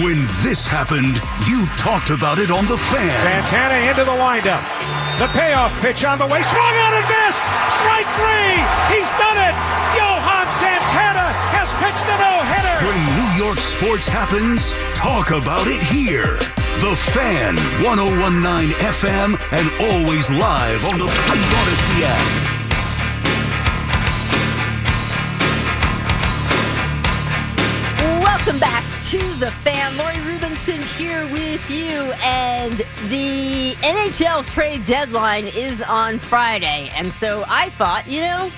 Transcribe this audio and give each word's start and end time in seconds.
When 0.00 0.24
this 0.40 0.64
happened, 0.64 1.20
you 1.44 1.68
talked 1.76 2.08
about 2.08 2.40
it 2.40 2.48
on 2.48 2.64
The 2.64 2.80
Fan. 2.80 3.12
Santana 3.20 3.76
into 3.92 4.08
the 4.08 4.16
windup. 4.16 4.64
The 5.20 5.28
payoff 5.36 5.68
pitch 5.84 6.00
on 6.08 6.16
the 6.16 6.24
way. 6.24 6.40
Swung 6.40 6.76
on 6.80 6.96
and 6.96 7.04
missed. 7.04 7.44
Strike 7.76 8.08
three. 8.16 8.56
He's 8.88 9.04
done 9.20 9.36
it. 9.36 9.52
Johan 9.92 10.48
Santana 10.48 11.28
has 11.52 11.68
pitched 11.76 12.08
a 12.08 12.16
no-hitter. 12.16 12.72
When 12.88 12.96
New 13.20 13.36
York 13.36 13.60
sports 13.60 14.08
happens, 14.08 14.72
talk 14.96 15.28
about 15.28 15.68
it 15.68 15.84
here. 15.84 16.40
The 16.80 16.96
Fan, 17.12 17.60
1019 17.84 18.72
FM, 18.96 19.36
and 19.52 19.68
always 19.92 20.32
live 20.32 20.88
on 20.88 20.96
the 20.96 21.04
Free 21.04 21.44
Audacy 21.60 22.00
app. 22.08 22.64
Welcome 28.24 28.56
back 28.58 28.91
to 29.12 29.18
the 29.34 29.50
fan. 29.50 29.94
Lori 29.98 30.14
Rubinson 30.24 30.80
here 30.96 31.30
with 31.30 31.68
you, 31.68 32.00
and 32.24 32.72
the 33.10 33.74
NHL 33.82 34.42
trade 34.46 34.86
deadline 34.86 35.48
is 35.48 35.82
on 35.82 36.18
Friday. 36.18 36.90
And 36.94 37.12
so 37.12 37.44
I 37.46 37.68
thought, 37.68 38.08
you 38.08 38.22
know, 38.22 38.50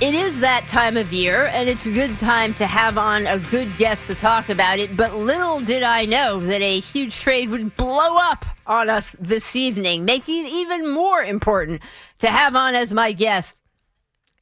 it 0.00 0.14
is 0.14 0.40
that 0.40 0.66
time 0.68 0.96
of 0.96 1.12
year, 1.12 1.50
and 1.52 1.68
it's 1.68 1.84
a 1.84 1.90
good 1.90 2.16
time 2.16 2.54
to 2.54 2.66
have 2.66 2.96
on 2.96 3.26
a 3.26 3.38
good 3.38 3.68
guest 3.76 4.06
to 4.06 4.14
talk 4.14 4.48
about 4.48 4.78
it. 4.78 4.96
But 4.96 5.16
little 5.16 5.60
did 5.60 5.82
I 5.82 6.06
know 6.06 6.40
that 6.40 6.62
a 6.62 6.80
huge 6.80 7.20
trade 7.20 7.50
would 7.50 7.76
blow 7.76 8.16
up 8.16 8.46
on 8.66 8.88
us 8.88 9.14
this 9.20 9.54
evening, 9.54 10.06
making 10.06 10.46
it 10.46 10.50
even 10.50 10.94
more 10.94 11.22
important 11.22 11.82
to 12.20 12.28
have 12.28 12.56
on 12.56 12.74
as 12.74 12.94
my 12.94 13.12
guest 13.12 13.60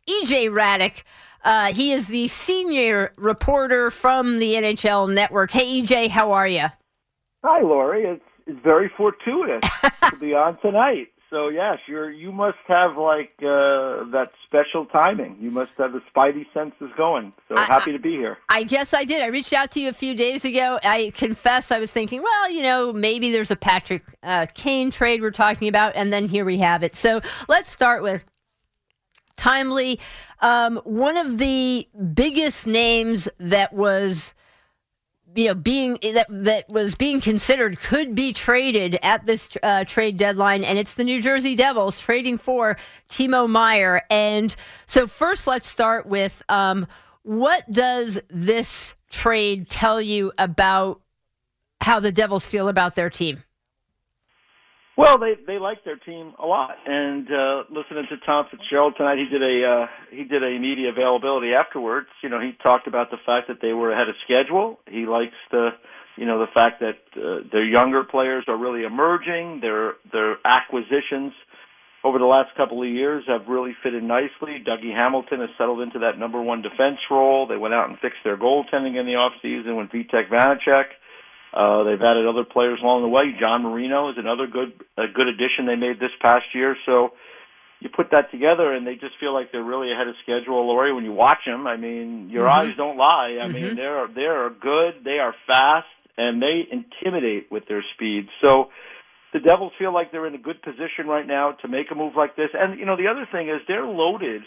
EJ 0.09 0.51
Hradek. 0.51 1.03
Uh, 1.45 1.73
he 1.73 1.93
is 1.93 2.07
the 2.07 2.29
senior 2.29 3.13
reporter 3.17 3.91
from 3.91 4.39
the 4.39 4.55
NHL 4.55 5.13
Network. 5.13 5.51
Hey, 5.51 5.83
EJ, 5.83 6.09
how 6.09 6.33
are 6.33 6.47
you? 6.47 6.67
Hi, 7.45 7.61
Lori. 7.61 8.05
It's 8.05 8.23
it's 8.47 8.61
very 8.63 8.91
fortuitous 8.97 9.69
to 10.11 10.17
be 10.17 10.35
on 10.35 10.59
tonight. 10.61 11.09
So 11.31 11.49
yes, 11.49 11.79
you're 11.89 12.11
you 12.11 12.31
must 12.31 12.59
have 12.69 12.99
like 12.99 13.33
uh, 13.39 14.05
that 14.11 14.31
special 14.45 14.85
timing. 14.85 15.39
You 15.41 15.51
must 15.51 15.73
have 15.79 15.93
the 15.93 16.03
spidey 16.15 16.45
senses 16.53 16.91
going. 16.97 17.33
So 17.49 17.55
I- 17.57 17.65
happy 17.65 17.93
to 17.93 17.99
be 17.99 18.11
here. 18.11 18.37
I 18.51 18.65
guess 18.65 18.93
I 18.93 19.05
did. 19.05 19.23
I 19.23 19.29
reached 19.29 19.55
out 19.55 19.71
to 19.73 19.81
you 19.81 19.89
a 19.89 19.95
few 19.95 20.15
days 20.15 20.45
ago. 20.45 20.79
I 20.83 21.11
confess 21.17 21.71
I 21.71 21.79
was 21.79 21.91
thinking, 21.91 22.23
well, 22.23 22.51
you 22.51 22.63
know, 22.63 22.93
maybe 22.93 23.33
there's 23.33 23.51
a 23.51 23.57
Patrick 23.57 24.05
uh, 24.23 24.47
Kane 24.55 24.91
trade 24.91 25.23
we're 25.23 25.31
talking 25.31 25.69
about, 25.69 25.95
and 25.97 26.13
then 26.13 26.29
here 26.29 26.45
we 26.45 26.59
have 26.59 26.83
it. 26.83 26.97
So 26.97 27.23
let's 27.49 27.71
start 27.71 28.03
with 28.03 28.25
timely. 29.37 30.01
Um, 30.41 30.81
one 30.85 31.17
of 31.17 31.39
the 31.39 31.89
biggest 32.15 32.67
names 32.67 33.29
that 33.39 33.73
was 33.73 34.35
you 35.35 35.49
know 35.49 35.55
being 35.55 35.99
that 36.03 36.27
that 36.29 36.69
was 36.69 36.95
being 36.95 37.21
considered 37.21 37.79
could 37.79 38.15
be 38.15 38.33
traded 38.33 38.99
at 39.03 39.25
this 39.27 39.57
uh, 39.63 39.85
trade 39.85 40.19
deadline 40.19 40.65
and 40.65 40.79
it's 40.79 40.95
the 40.95 41.05
New 41.05 41.23
Jersey 41.23 41.55
Devils 41.55 41.99
trading 41.99 42.39
for 42.39 42.77
Timo 43.09 43.49
Meier 43.49 44.03
and 44.11 44.55
so 44.87 45.07
first 45.07 45.47
let's 45.47 45.67
start 45.67 46.07
with 46.07 46.43
um, 46.49 46.87
what 47.23 47.71
does 47.71 48.21
this 48.29 48.95
trade 49.11 49.71
tell 49.71 50.01
you 50.01 50.33
about 50.39 51.01
how 51.81 52.01
the 52.01 52.13
Devils 52.13 52.45
feel 52.45 52.69
about 52.69 52.95
their 52.95 53.11
team 53.11 53.43
Well, 54.97 55.19
they 55.19 55.35
they 55.47 55.59
like 55.59 55.85
their 55.85 55.97
team 55.97 56.35
a 56.39 56.45
lot, 56.45 56.77
and 56.85 57.27
uh, 57.27 57.65
listening 57.71 58.05
to 58.11 58.17
Tom 58.27 58.47
Fitzgerald 58.51 58.95
tonight, 58.99 59.17
he 59.17 59.25
did 59.25 59.43
a 59.43 59.65
uh, 59.65 59.87
he 60.11 60.25
did 60.25 60.43
a 60.43 60.59
media 60.59 60.91
availability 60.91 61.55
afterwards. 61.55 62.09
You 62.23 62.29
know, 62.29 62.41
he 62.41 62.53
talked 62.63 62.87
about 62.87 63.11
the 63.11 63.17
fact 63.25 63.49
that 63.49 63.63
they 63.63 63.73
were 63.73 63.91
ahead 63.91 64.11
of 64.11 64.17
schedule. 64.25 64.81
He 64.87 65.07
likes 65.07 65.33
the 65.51 65.71
you 66.19 66.27
know 66.27 66.39
the 66.41 66.53
fact 66.53 66.81
that 66.81 67.01
uh, 67.17 67.49
their 67.51 67.65
younger 67.65 68.05
players 68.05 68.45
are 68.49 68.57
really 68.57 68.85
emerging. 68.85 69.61
Their 69.63 69.95
their 70.13 70.37
acquisitions 70.45 71.33
over 72.05 72.19
the 72.19 72.27
last 72.27 72.55
couple 72.57 72.83
of 72.83 72.89
years 72.89 73.25
have 73.29 73.49
really 73.49 73.75
fitted 73.83 74.03
nicely. 74.03 74.63
Dougie 74.67 74.95
Hamilton 74.95 75.41
has 75.41 75.51
settled 75.57 75.81
into 75.81 76.01
that 76.01 76.19
number 76.19 76.43
one 76.43 76.61
defense 76.61 76.99
role. 77.11 77.47
They 77.47 77.57
went 77.57 77.73
out 77.73 77.89
and 77.89 77.99
fixed 77.99 78.19
their 78.25 78.37
goaltending 78.37 79.01
in 79.01 79.07
the 79.07 79.17
offseason 79.17 79.79
with 79.79 79.89
Vitek 79.89 80.29
Vanacek. 80.29 80.93
Uh, 81.53 81.85
they've 81.85 82.01
added 82.01 82.27
other 82.27 82.45
players 82.45 82.81
along 82.83 83.03
the 83.03 83.09
way. 83.09 83.37
John 83.39 83.63
Marino 83.63 84.11
is 84.11 84.17
another 84.19 84.47
good 84.47 84.73
a 84.97 85.07
good 85.13 85.29
addition 85.29 85.67
they 85.67 85.77
made 85.77 86.01
this 86.01 86.15
past 86.21 86.47
year. 86.55 86.77
So 86.87 87.13
you 87.81 87.91
put 87.95 88.13
that 88.13 88.31
together, 88.31 88.73
and 88.73 88.87
they 88.87 88.95
just 88.95 89.19
feel 89.21 89.35
like 89.35 89.53
they're 89.53 89.63
really 89.63 89.93
ahead 89.93 90.09
of 90.09 90.15
schedule. 90.23 90.67
Lori, 90.67 90.95
when 90.95 91.05
you 91.05 91.13
watch 91.13 91.45
them, 91.45 91.67
I 91.67 91.77
mean, 91.77 92.31
your 92.31 92.47
Mhm. 92.47 92.57
eyes 92.57 92.77
don't 92.77 92.97
lie. 92.97 93.39
I 93.43 93.47
Mhm. 93.49 93.53
mean, 93.53 93.75
they're 93.75 94.07
they're 94.07 94.51
good. 94.51 95.05
They 95.05 95.19
are 95.19 95.35
fast, 95.47 95.89
and 96.17 96.41
they 96.41 96.67
intimidate 96.71 97.51
with 97.51 97.67
their 97.67 97.83
speed. 97.95 98.29
So 98.41 98.71
the 99.33 99.41
Devils 99.41 99.75
feel 99.79 99.93
like 99.93 100.11
they're 100.11 100.27
in 100.27 100.35
a 100.35 100.39
good 100.39 100.63
position 100.63 101.07
right 101.07 101.27
now 101.27 101.53
to 101.53 101.69
make 101.69 101.91
a 101.91 101.95
move 101.95 102.17
like 102.17 102.35
this. 102.37 102.51
And 102.55 102.79
you 102.79 102.87
know, 102.87 102.97
the 102.97 103.09
other 103.09 103.27
thing 103.27 103.49
is 103.49 103.61
they're 103.67 103.85
loaded 103.85 104.43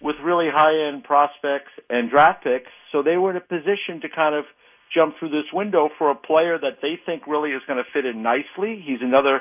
with 0.00 0.18
really 0.20 0.50
high 0.50 0.74
end 0.88 1.04
prospects 1.04 1.70
and 1.88 2.10
draft 2.10 2.42
picks, 2.42 2.70
so 2.90 3.02
they 3.02 3.16
were 3.16 3.30
in 3.30 3.36
a 3.36 3.40
position 3.40 4.00
to 4.00 4.08
kind 4.08 4.34
of 4.34 4.46
jump 4.94 5.16
through 5.18 5.30
this 5.30 5.50
window 5.52 5.88
for 5.98 6.10
a 6.10 6.14
player 6.14 6.58
that 6.58 6.78
they 6.82 6.98
think 7.04 7.26
really 7.26 7.50
is 7.52 7.62
going 7.66 7.78
to 7.82 7.90
fit 7.92 8.04
in 8.04 8.22
nicely. 8.22 8.82
He's 8.84 9.00
another 9.00 9.40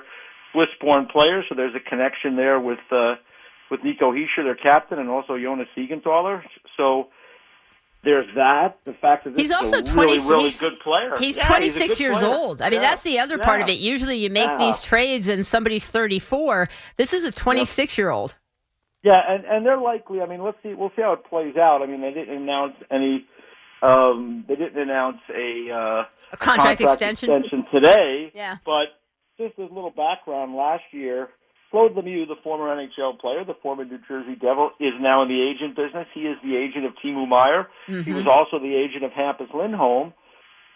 Swiss-born 0.54 1.08
player, 1.08 1.44
so 1.48 1.56
there's 1.56 1.76
a 1.76 1.80
connection 1.90 2.36
there 2.36 2.60
with 2.60 2.80
uh, 2.92 3.16
with 3.70 3.84
Nico 3.84 4.12
Hischier, 4.12 4.44
their 4.44 4.56
captain, 4.56 5.00
and 5.00 5.10
also 5.10 5.38
Jonas 5.38 5.68
Siegenthaler. 5.78 6.44
So 6.76 7.08
there's 8.04 8.26
that. 8.36 8.80
The 8.86 8.94
fact 8.94 9.24
that 9.24 9.32
this 9.32 9.42
He's 9.42 9.52
is 9.52 9.56
also 9.56 9.78
a 9.78 9.84
20 9.84 9.96
really, 10.18 10.30
really 10.30 10.44
he's- 10.50 10.60
good 10.60 10.80
player. 10.80 11.16
He's 11.18 11.38
Yeah, 11.38 11.48
26 11.48 11.78
a 11.86 11.88
good 11.88 12.00
years 12.00 12.20
player. 12.20 12.32
old. 12.34 12.62
I 12.62 12.66
mean, 12.70 12.82
Yeah. 12.82 12.90
that's 12.90 13.04
the 13.04 13.20
other 13.20 13.38
part 13.38 13.62
of 13.62 13.70
it. 13.70 13.78
Usually 13.80 14.18
you 14.18 14.30
make 14.30 14.48
Yeah. 14.50 14.58
these 14.58 14.82
trades 14.84 15.28
and 15.30 15.46
somebody's 15.46 15.88
34. 15.88 16.68
This 16.98 17.14
is 17.14 17.24
a 17.24 17.32
26 17.32 17.98
year 17.98 18.10
old. 18.10 18.38
Yeah, 19.04 19.20
and 19.28 19.46
and 19.46 19.66
they're 19.66 19.78
likely. 19.80 20.22
I 20.22 20.26
mean, 20.28 20.44
let's 20.44 20.58
see. 20.62 20.74
We'll 20.74 20.92
see 20.96 21.02
how 21.02 21.14
it 21.14 21.24
plays 21.24 21.56
out. 21.58 21.82
I 21.82 21.86
mean, 21.88 22.02
they 22.02 22.12
didn't 22.12 22.36
announce 22.36 22.76
any. 22.92 23.26
Um, 23.82 24.46
they 24.48 24.56
didn't 24.56 24.80
announce 24.82 25.18
a, 25.30 25.72
uh, 25.72 26.04
A 26.34 26.38
contract 26.38 26.82
extension. 26.82 27.32
extension 27.32 27.66
today. 27.74 28.32
Yeah. 28.36 28.56
But 28.66 28.94
just 29.38 29.58
as 29.60 29.70
a 29.70 29.74
little 29.74 29.92
background, 29.92 30.56
last 30.56 30.84
year, 30.92 31.30
Claude 31.72 31.96
Lemieux, 31.96 32.28
the 32.28 32.36
former 32.44 32.68
NHL 32.76 33.18
player, 33.20 33.44
the 33.46 33.54
former 33.64 33.86
New 33.86 33.98
Jersey 34.08 34.36
Devil, 34.36 34.72
is 34.80 34.94
now 35.00 35.24
in 35.24 35.30
the 35.30 35.42
agent 35.42 35.76
business. 35.76 36.06
He 36.14 36.22
is 36.28 36.38
the 36.44 36.58
agent 36.58 36.86
of 36.86 36.94
Timo 37.04 37.26
Meier. 37.28 37.70
He 37.88 37.94
Mhm. 37.94 38.16
was 38.16 38.28
also 38.28 38.60
the 38.60 38.76
agent 38.76 39.04
of 39.06 39.12
Hampus 39.14 39.54
Lindholm, 39.54 40.14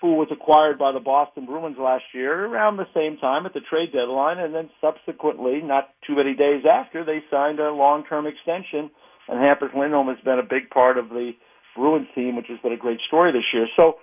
who 0.02 0.14
was 0.16 0.30
acquired 0.32 0.78
by 0.80 0.92
the 0.94 1.00
Boston 1.02 1.46
Bruins 1.46 1.78
last 1.78 2.06
year 2.14 2.46
around 2.46 2.78
the 2.78 2.88
same 2.94 3.18
time 3.18 3.46
at 3.46 3.54
the 3.54 3.60
trade 3.60 3.92
deadline, 3.92 4.40
and 4.40 4.56
then 4.56 4.70
subsequently, 4.80 5.62
not 5.62 5.90
too 6.08 6.16
many 6.16 6.34
days 6.34 6.66
after, 6.66 7.04
they 7.04 7.24
signed 7.30 7.60
a 7.60 7.72
long-term 7.72 8.26
extension. 8.26 8.90
And 9.28 9.40
Hampus 9.40 9.74
Lindholm 9.76 10.08
has 10.08 10.20
been 10.24 10.40
a 10.40 10.44
big 10.44 10.70
part 10.70 10.98
of 10.98 11.10
the 11.10 11.34
Bruins 11.76 12.08
team, 12.16 12.36
which 12.36 12.48
has 12.50 12.60
been 12.60 12.74
a 12.74 12.78
great 12.78 13.00
story 13.08 13.32
this 13.32 13.46
year. 13.54 13.68
So 13.76 13.98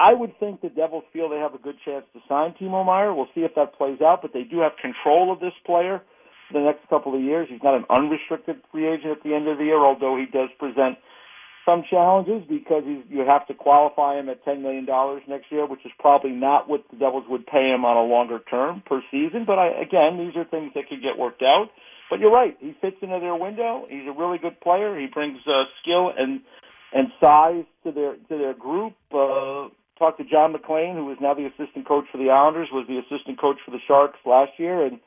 I 0.00 0.14
would 0.14 0.38
think 0.38 0.60
the 0.60 0.68
Devils 0.68 1.04
feel 1.12 1.28
they 1.28 1.38
have 1.38 1.54
a 1.54 1.58
good 1.58 1.76
chance 1.84 2.04
to 2.12 2.20
sign 2.28 2.54
Timo 2.60 2.84
Meier. 2.86 3.12
We'll 3.12 3.28
see 3.34 3.40
if 3.40 3.54
that 3.56 3.74
plays 3.76 4.00
out, 4.00 4.22
but 4.22 4.32
they 4.32 4.44
do 4.44 4.60
have 4.60 4.72
control 4.80 5.32
of 5.32 5.40
this 5.40 5.54
player 5.66 6.02
for 6.46 6.60
the 6.60 6.64
next 6.64 6.88
couple 6.88 7.14
of 7.14 7.20
years. 7.20 7.48
He's 7.50 7.62
not 7.62 7.74
an 7.74 7.84
unrestricted 7.90 8.62
free 8.70 8.86
agent 8.86 9.10
at 9.10 9.22
the 9.24 9.34
end 9.34 9.48
of 9.48 9.58
the 9.58 9.64
year, 9.64 9.78
although 9.78 10.16
he 10.16 10.26
does 10.26 10.50
present 10.58 10.98
some 11.66 11.82
challenges 11.90 12.44
because 12.48 12.84
he's, 12.86 13.04
you 13.10 13.26
have 13.26 13.46
to 13.48 13.54
qualify 13.54 14.18
him 14.18 14.28
at 14.28 14.44
$10 14.44 14.62
million 14.62 14.86
next 15.28 15.52
year, 15.52 15.66
which 15.66 15.84
is 15.84 15.92
probably 15.98 16.30
not 16.30 16.68
what 16.68 16.84
the 16.90 16.96
Devils 16.96 17.24
would 17.28 17.46
pay 17.46 17.68
him 17.68 17.84
on 17.84 17.96
a 17.96 18.08
longer 18.08 18.38
term 18.48 18.82
per 18.86 19.02
season. 19.10 19.44
But 19.46 19.58
I, 19.58 19.68
again, 19.82 20.16
these 20.16 20.34
are 20.36 20.44
things 20.44 20.72
that 20.74 20.88
could 20.88 21.02
get 21.02 21.18
worked 21.18 21.42
out. 21.42 21.68
But 22.08 22.20
you're 22.20 22.32
right. 22.32 22.56
He 22.60 22.74
fits 22.80 22.96
into 23.02 23.20
their 23.20 23.36
window. 23.36 23.84
He's 23.90 24.08
a 24.08 24.16
really 24.18 24.38
good 24.38 24.58
player. 24.60 24.98
He 24.98 25.08
brings 25.12 25.40
uh, 25.46 25.64
skill 25.82 26.10
and 26.16 26.40
and 26.92 27.08
size 27.20 27.64
to 27.84 27.92
their 27.92 28.14
to 28.14 28.38
their 28.38 28.54
group. 28.54 28.94
Uh, 29.12 29.68
talked 29.98 30.18
to 30.18 30.24
John 30.24 30.52
MacLean, 30.52 30.94
who 30.94 31.10
is 31.10 31.18
now 31.20 31.34
the 31.34 31.46
assistant 31.46 31.86
coach 31.86 32.04
for 32.12 32.18
the 32.18 32.30
Islanders, 32.30 32.68
was 32.72 32.86
the 32.86 32.98
assistant 32.98 33.40
coach 33.40 33.56
for 33.64 33.72
the 33.72 33.82
Sharks 33.86 34.18
last 34.24 34.52
year, 34.58 34.86
and 34.86 35.00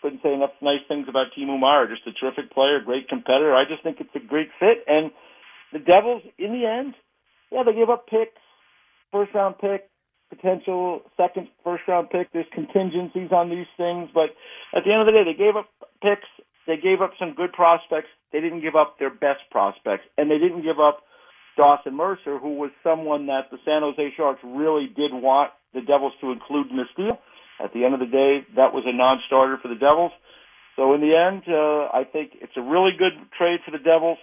couldn't 0.00 0.22
say 0.22 0.32
enough 0.32 0.50
nice 0.62 0.80
things 0.88 1.06
about 1.08 1.26
Timo 1.36 1.58
Meier. 1.58 1.86
Just 1.86 2.06
a 2.06 2.12
terrific 2.12 2.50
player, 2.52 2.80
great 2.80 3.08
competitor. 3.08 3.54
I 3.54 3.64
just 3.68 3.82
think 3.82 4.00
it's 4.00 4.14
a 4.14 4.26
great 4.26 4.48
fit. 4.58 4.84
And 4.86 5.10
the 5.72 5.78
Devils, 5.78 6.22
in 6.38 6.52
the 6.52 6.64
end, 6.66 6.94
yeah, 7.50 7.62
they 7.64 7.74
gave 7.74 7.90
up 7.90 8.06
picks, 8.06 8.40
first 9.12 9.34
round 9.34 9.58
pick, 9.58 9.90
potential 10.30 11.02
second 11.16 11.48
first 11.64 11.82
round 11.88 12.10
pick. 12.10 12.32
There's 12.32 12.46
contingencies 12.52 13.32
on 13.32 13.50
these 13.50 13.68
things, 13.76 14.08
but 14.14 14.30
at 14.74 14.84
the 14.84 14.92
end 14.92 15.00
of 15.00 15.06
the 15.06 15.12
day, 15.12 15.24
they 15.24 15.36
gave 15.36 15.56
up 15.56 15.68
picks. 16.02 16.28
They 16.66 16.76
gave 16.76 17.00
up 17.00 17.12
some 17.18 17.34
good 17.34 17.52
prospects. 17.52 18.08
They 18.32 18.40
didn't 18.40 18.60
give 18.60 18.76
up 18.76 18.98
their 18.98 19.10
best 19.10 19.40
prospects, 19.50 20.04
and 20.16 20.30
they 20.30 20.38
didn't 20.38 20.62
give 20.62 20.78
up 20.78 21.00
Dawson 21.58 21.96
Mercer, 21.96 22.38
who 22.38 22.54
was 22.54 22.70
someone 22.84 23.26
that 23.26 23.50
the 23.50 23.58
San 23.64 23.82
Jose 23.82 24.14
Sharks 24.16 24.40
really 24.44 24.86
did 24.86 25.12
want 25.12 25.50
the 25.74 25.82
Devils 25.82 26.12
to 26.20 26.30
include 26.30 26.70
in 26.70 26.76
this 26.76 26.86
deal. 26.96 27.18
At 27.58 27.74
the 27.74 27.84
end 27.84 27.94
of 27.94 28.00
the 28.00 28.06
day, 28.06 28.46
that 28.54 28.72
was 28.72 28.84
a 28.86 28.92
non-starter 28.92 29.58
for 29.60 29.66
the 29.66 29.74
Devils. 29.74 30.12
So 30.76 30.94
in 30.94 31.00
the 31.00 31.16
end, 31.18 31.42
uh, 31.48 31.90
I 31.92 32.04
think 32.04 32.38
it's 32.40 32.56
a 32.56 32.62
really 32.62 32.92
good 32.96 33.12
trade 33.36 33.58
for 33.64 33.72
the 33.72 33.82
Devils. 33.82 34.18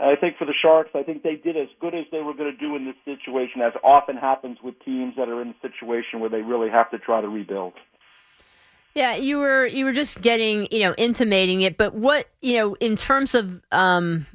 I 0.00 0.16
think 0.16 0.38
for 0.38 0.46
the 0.46 0.54
Sharks, 0.54 0.90
I 0.94 1.02
think 1.02 1.22
they 1.22 1.36
did 1.36 1.56
as 1.56 1.68
good 1.80 1.94
as 1.94 2.06
they 2.10 2.22
were 2.22 2.32
going 2.32 2.50
to 2.50 2.56
do 2.56 2.74
in 2.76 2.86
this 2.86 2.96
situation, 3.04 3.60
as 3.60 3.74
often 3.84 4.16
happens 4.16 4.58
with 4.62 4.82
teams 4.84 5.14
that 5.16 5.28
are 5.28 5.42
in 5.42 5.48
a 5.48 5.56
situation 5.60 6.20
where 6.20 6.30
they 6.30 6.40
really 6.40 6.70
have 6.70 6.90
to 6.92 6.98
try 6.98 7.20
to 7.20 7.28
rebuild. 7.28 7.74
Yeah, 8.94 9.16
you 9.16 9.38
were 9.38 9.66
you 9.66 9.84
were 9.84 9.92
just 9.92 10.22
getting 10.22 10.66
you 10.70 10.80
know 10.80 10.94
intimating 10.96 11.62
it, 11.62 11.76
but 11.76 11.94
what 11.94 12.28
you 12.40 12.56
know 12.56 12.74
in 12.74 12.96
terms 12.96 13.34
of 13.34 13.60
um, 13.70 14.26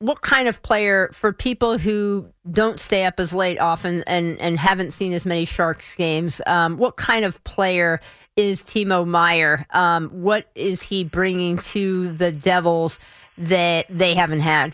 what 0.00 0.20
kind 0.22 0.46
of 0.46 0.62
player 0.62 1.10
for 1.12 1.32
people 1.32 1.76
who 1.76 2.28
don't 2.50 2.78
stay 2.78 3.04
up 3.04 3.18
as 3.18 3.32
late 3.32 3.58
often 3.58 4.04
and, 4.06 4.38
and 4.40 4.58
haven't 4.58 4.92
seen 4.92 5.12
as 5.12 5.26
many 5.26 5.44
Sharks 5.44 5.94
games? 5.94 6.40
Um, 6.46 6.76
what 6.76 6.96
kind 6.96 7.24
of 7.24 7.42
player 7.44 8.00
is 8.36 8.62
Timo 8.62 9.06
Meier? 9.06 9.66
Um, 9.70 10.08
what 10.10 10.50
is 10.54 10.82
he 10.82 11.02
bringing 11.02 11.58
to 11.58 12.12
the 12.12 12.30
Devils 12.30 13.00
that 13.36 13.86
they 13.90 14.14
haven't 14.14 14.40
had? 14.40 14.72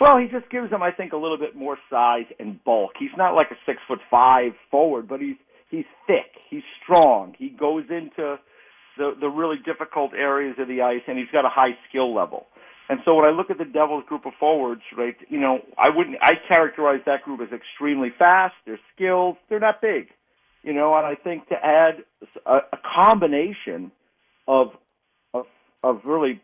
Well, 0.00 0.16
he 0.16 0.26
just 0.26 0.50
gives 0.50 0.70
them, 0.70 0.82
I 0.82 0.90
think, 0.90 1.12
a 1.12 1.16
little 1.16 1.38
bit 1.38 1.54
more 1.54 1.78
size 1.88 2.26
and 2.40 2.62
bulk. 2.64 2.92
He's 2.98 3.16
not 3.16 3.34
like 3.34 3.50
a 3.50 3.56
six 3.66 3.78
foot 3.86 4.00
five 4.10 4.52
forward, 4.70 5.06
but 5.06 5.20
he's 5.20 5.36
he's 5.70 5.84
thick, 6.08 6.40
he's 6.48 6.64
strong. 6.82 7.36
He 7.38 7.50
goes 7.50 7.84
into 7.88 8.40
the 8.98 9.14
the 9.20 9.28
really 9.28 9.58
difficult 9.64 10.12
areas 10.12 10.56
of 10.58 10.66
the 10.66 10.82
ice, 10.82 11.02
and 11.06 11.18
he's 11.18 11.30
got 11.30 11.44
a 11.44 11.48
high 11.48 11.76
skill 11.88 12.12
level. 12.12 12.46
And 12.92 13.00
so 13.06 13.14
when 13.14 13.24
I 13.24 13.30
look 13.30 13.48
at 13.48 13.56
the 13.56 13.64
Devils 13.64 14.04
group 14.06 14.26
of 14.26 14.34
forwards, 14.38 14.82
right, 14.94 15.16
you 15.30 15.40
know, 15.40 15.60
I 15.78 15.88
wouldn't, 15.88 16.18
I 16.20 16.32
characterize 16.46 17.00
that 17.06 17.22
group 17.22 17.40
as 17.40 17.48
extremely 17.50 18.10
fast. 18.18 18.52
They're 18.66 18.78
skilled. 18.94 19.38
They're 19.48 19.60
not 19.60 19.80
big, 19.80 20.08
you 20.62 20.74
know, 20.74 20.94
and 20.94 21.06
I 21.06 21.14
think 21.14 21.48
to 21.48 21.54
add 21.54 22.04
a, 22.44 22.56
a 22.70 22.78
combination 22.94 23.92
of, 24.46 24.72
of, 25.32 25.46
of 25.82 26.02
really 26.04 26.42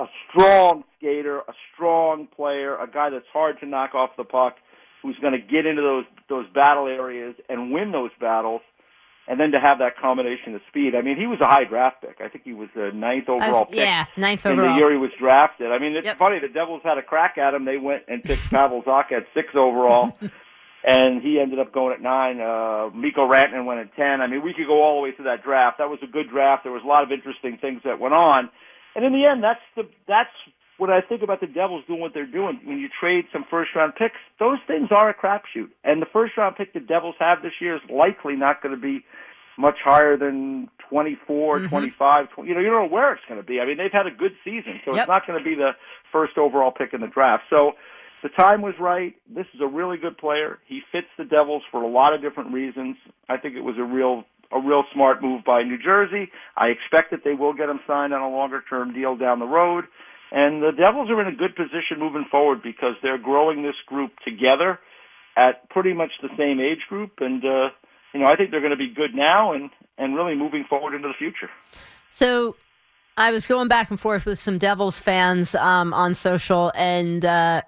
a 0.00 0.06
strong 0.30 0.84
skater, 0.96 1.40
a 1.40 1.52
strong 1.74 2.26
player, 2.34 2.74
a 2.78 2.90
guy 2.90 3.10
that's 3.10 3.28
hard 3.30 3.60
to 3.60 3.66
knock 3.66 3.94
off 3.94 4.16
the 4.16 4.24
puck, 4.24 4.56
who's 5.02 5.18
going 5.20 5.34
to 5.34 5.46
get 5.46 5.66
into 5.66 5.82
those, 5.82 6.04
those 6.30 6.46
battle 6.54 6.86
areas 6.86 7.34
and 7.50 7.70
win 7.70 7.92
those 7.92 8.12
battles 8.18 8.62
and 9.28 9.38
then 9.38 9.52
to 9.52 9.60
have 9.60 9.78
that 9.78 9.96
combination 9.96 10.54
of 10.54 10.60
speed. 10.68 10.94
I 10.94 11.02
mean, 11.02 11.16
he 11.16 11.26
was 11.26 11.40
a 11.40 11.46
high 11.46 11.64
draft 11.64 12.00
pick. 12.00 12.20
I 12.20 12.28
think 12.28 12.44
he 12.44 12.52
was 12.52 12.68
the 12.74 12.90
ninth 12.92 13.28
overall 13.28 13.66
pick. 13.66 13.76
Yeah, 13.76 14.06
ninth 14.16 14.44
overall. 14.44 14.66
In 14.66 14.72
the 14.72 14.78
year 14.78 14.90
he 14.90 14.98
was 14.98 15.10
drafted. 15.18 15.70
I 15.70 15.78
mean, 15.78 15.94
it's 15.96 16.06
yep. 16.06 16.18
funny. 16.18 16.38
The 16.40 16.48
Devils 16.48 16.82
had 16.84 16.98
a 16.98 17.02
crack 17.02 17.38
at 17.38 17.54
him. 17.54 17.64
They 17.64 17.76
went 17.76 18.04
and 18.08 18.22
picked 18.22 18.50
Pavel 18.50 18.82
Zacha 18.82 19.12
at 19.12 19.26
six 19.34 19.48
overall. 19.54 20.16
and 20.84 21.22
he 21.22 21.38
ended 21.38 21.58
up 21.58 21.72
going 21.72 21.92
at 21.92 22.00
nine. 22.00 22.40
Uh, 22.40 22.90
Mikko 22.94 23.28
Rantanen 23.28 23.66
went 23.66 23.80
at 23.80 23.94
ten. 23.94 24.20
I 24.20 24.26
mean, 24.26 24.42
we 24.42 24.54
could 24.54 24.66
go 24.66 24.82
all 24.82 24.96
the 24.96 25.02
way 25.02 25.14
through 25.14 25.26
that 25.26 25.44
draft. 25.44 25.78
That 25.78 25.90
was 25.90 25.98
a 26.02 26.06
good 26.06 26.30
draft. 26.30 26.64
There 26.64 26.72
was 26.72 26.82
a 26.84 26.88
lot 26.88 27.02
of 27.02 27.12
interesting 27.12 27.58
things 27.60 27.82
that 27.84 28.00
went 28.00 28.14
on, 28.14 28.50
and 28.94 29.04
in 29.04 29.12
the 29.12 29.26
end, 29.26 29.44
that's 29.44 29.60
the 29.76 29.88
that's 30.08 30.32
what 30.80 30.90
I 30.90 31.02
think 31.02 31.22
about 31.22 31.40
the 31.40 31.46
Devils 31.46 31.84
doing 31.86 32.00
what 32.00 32.14
they're 32.14 32.26
doing. 32.26 32.58
When 32.64 32.78
you 32.78 32.88
trade 32.88 33.26
some 33.32 33.44
first 33.50 33.70
round 33.76 33.94
picks, 33.96 34.16
those 34.38 34.58
things 34.66 34.88
are 34.90 35.10
a 35.10 35.14
crapshoot. 35.14 35.68
And 35.84 36.00
the 36.00 36.06
first 36.10 36.36
round 36.38 36.56
pick 36.56 36.72
the 36.72 36.80
Devils 36.80 37.16
have 37.18 37.42
this 37.42 37.52
year 37.60 37.76
is 37.76 37.82
likely 37.90 38.34
not 38.34 38.62
going 38.62 38.74
to 38.74 38.80
be 38.80 39.04
much 39.58 39.76
higher 39.84 40.16
than 40.16 40.70
24, 40.88 41.58
mm-hmm. 41.58 41.68
25, 41.68 42.30
20, 42.30 42.48
you 42.48 42.54
know, 42.54 42.60
you 42.60 42.68
don't 42.68 42.88
know 42.88 42.92
where 42.92 43.12
it's 43.12 43.22
going 43.28 43.38
to 43.38 43.46
be. 43.46 43.60
I 43.60 43.66
mean, 43.66 43.76
they've 43.76 43.92
had 43.92 44.06
a 44.06 44.10
good 44.10 44.32
season, 44.42 44.80
so 44.84 44.92
yep. 44.92 45.02
it's 45.02 45.08
not 45.08 45.26
going 45.26 45.38
to 45.38 45.44
be 45.44 45.54
the 45.54 45.72
first 46.10 46.38
overall 46.38 46.72
pick 46.72 46.94
in 46.94 47.02
the 47.02 47.08
draft. 47.08 47.44
So 47.50 47.72
the 48.22 48.30
time 48.30 48.62
was 48.62 48.74
right. 48.80 49.14
This 49.28 49.46
is 49.54 49.60
a 49.60 49.66
really 49.66 49.98
good 49.98 50.16
player. 50.16 50.58
He 50.66 50.80
fits 50.90 51.08
the 51.18 51.24
Devils 51.24 51.62
for 51.70 51.82
a 51.82 51.88
lot 51.88 52.14
of 52.14 52.22
different 52.22 52.54
reasons. 52.54 52.96
I 53.28 53.36
think 53.36 53.54
it 53.54 53.62
was 53.62 53.76
a 53.78 53.84
real 53.84 54.24
a 54.52 54.58
real 54.58 54.82
smart 54.92 55.22
move 55.22 55.44
by 55.44 55.62
New 55.62 55.78
Jersey. 55.78 56.28
I 56.56 56.68
expect 56.68 57.12
that 57.12 57.20
they 57.24 57.34
will 57.34 57.52
get 57.52 57.68
him 57.68 57.78
signed 57.86 58.12
on 58.12 58.20
a 58.20 58.28
longer 58.28 58.64
term 58.68 58.92
deal 58.92 59.16
down 59.16 59.38
the 59.38 59.46
road. 59.46 59.84
And 60.32 60.62
the 60.62 60.70
Devils 60.70 61.10
are 61.10 61.20
in 61.20 61.26
a 61.26 61.36
good 61.36 61.56
position 61.56 61.98
moving 61.98 62.24
forward 62.30 62.62
because 62.62 62.94
they're 63.02 63.18
growing 63.18 63.62
this 63.62 63.74
group 63.86 64.12
together 64.24 64.78
at 65.36 65.68
pretty 65.70 65.92
much 65.92 66.10
the 66.22 66.28
same 66.36 66.60
age 66.60 66.86
group. 66.88 67.12
And, 67.18 67.44
uh, 67.44 67.70
you 68.14 68.20
know, 68.20 68.26
I 68.26 68.36
think 68.36 68.50
they're 68.50 68.60
going 68.60 68.70
to 68.70 68.76
be 68.76 68.92
good 68.92 69.14
now 69.14 69.52
and, 69.52 69.70
and 69.98 70.14
really 70.14 70.36
moving 70.36 70.64
forward 70.68 70.94
into 70.94 71.08
the 71.08 71.14
future. 71.14 71.50
So 72.10 72.56
I 73.16 73.32
was 73.32 73.46
going 73.46 73.68
back 73.68 73.90
and 73.90 73.98
forth 73.98 74.24
with 74.24 74.38
some 74.38 74.58
Devils 74.58 74.98
fans 74.98 75.54
um, 75.54 75.92
on 75.92 76.14
social, 76.14 76.72
and 76.74 77.24
uh, 77.24 77.62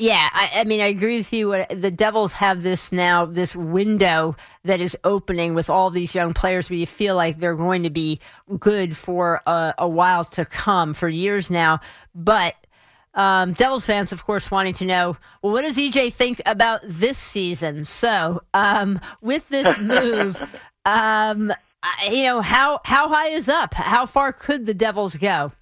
yeah, 0.00 0.28
I, 0.32 0.50
I, 0.56 0.64
mean, 0.64 0.80
I 0.80 0.86
agree 0.86 1.18
with 1.18 1.32
you. 1.32 1.64
The 1.70 1.90
Devils 1.90 2.32
have 2.32 2.62
this 2.62 2.90
now, 2.90 3.26
this 3.26 3.54
window 3.54 4.34
that 4.64 4.80
is 4.80 4.96
opening 5.04 5.54
with 5.54 5.68
all 5.68 5.90
these 5.90 6.14
young 6.14 6.32
players 6.32 6.70
where 6.70 6.78
you 6.78 6.86
feel 6.86 7.16
like 7.16 7.38
they're 7.38 7.54
going 7.54 7.82
to 7.82 7.90
be 7.90 8.18
good 8.58 8.96
for 8.96 9.40
a, 9.46 9.74
a 9.78 9.88
while 9.88 10.24
to 10.24 10.44
come, 10.46 10.94
for 10.94 11.08
years 11.08 11.50
now. 11.50 11.80
But 12.14 12.54
um, 13.14 13.52
Devils 13.52 13.84
fans, 13.84 14.10
of 14.12 14.24
course, 14.24 14.50
wanting 14.50 14.74
to 14.74 14.86
know, 14.86 15.16
well, 15.42 15.52
what 15.52 15.62
does 15.62 15.76
EJ 15.76 16.14
think 16.14 16.40
about 16.46 16.80
this 16.82 17.18
season? 17.18 17.84
So, 17.84 18.40
um, 18.54 19.00
with 19.20 19.48
this 19.50 19.78
move, 19.78 20.40
um, 20.86 21.52
you 22.08 22.22
know, 22.24 22.40
how 22.40 22.80
how 22.84 23.08
high 23.08 23.28
is 23.28 23.48
up? 23.48 23.74
How 23.74 24.06
far 24.06 24.32
could 24.32 24.64
the 24.64 24.74
Devils 24.74 25.16
go? 25.16 25.52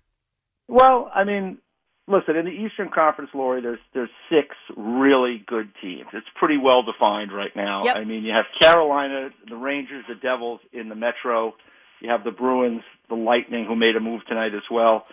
Well, 0.68 1.10
I 1.14 1.24
mean, 1.24 1.58
listen, 2.08 2.36
in 2.36 2.44
the 2.44 2.50
Eastern 2.50 2.88
Conference, 2.88 3.30
Lori, 3.34 3.60
there's 3.60 3.78
there's 3.94 4.10
six 4.30 4.56
really 4.76 5.44
good 5.46 5.70
teams. 5.80 6.08
It's 6.12 6.26
pretty 6.34 6.56
well 6.56 6.82
defined 6.82 7.32
right 7.32 7.54
now. 7.54 7.82
Yep. 7.84 7.96
I 7.96 8.04
mean, 8.04 8.24
you 8.24 8.32
have 8.32 8.46
Carolina, 8.60 9.30
the 9.48 9.56
Rangers, 9.56 10.04
the 10.08 10.14
Devils 10.14 10.60
in 10.72 10.88
the 10.88 10.94
Metro. 10.94 11.54
You 12.00 12.10
have 12.10 12.24
the 12.24 12.30
Bruins, 12.30 12.82
the 13.08 13.16
Lightning, 13.16 13.66
who 13.66 13.76
made 13.76 13.96
a 13.96 14.00
move 14.00 14.22
tonight 14.26 14.54
as 14.54 14.62
well, 14.70 15.06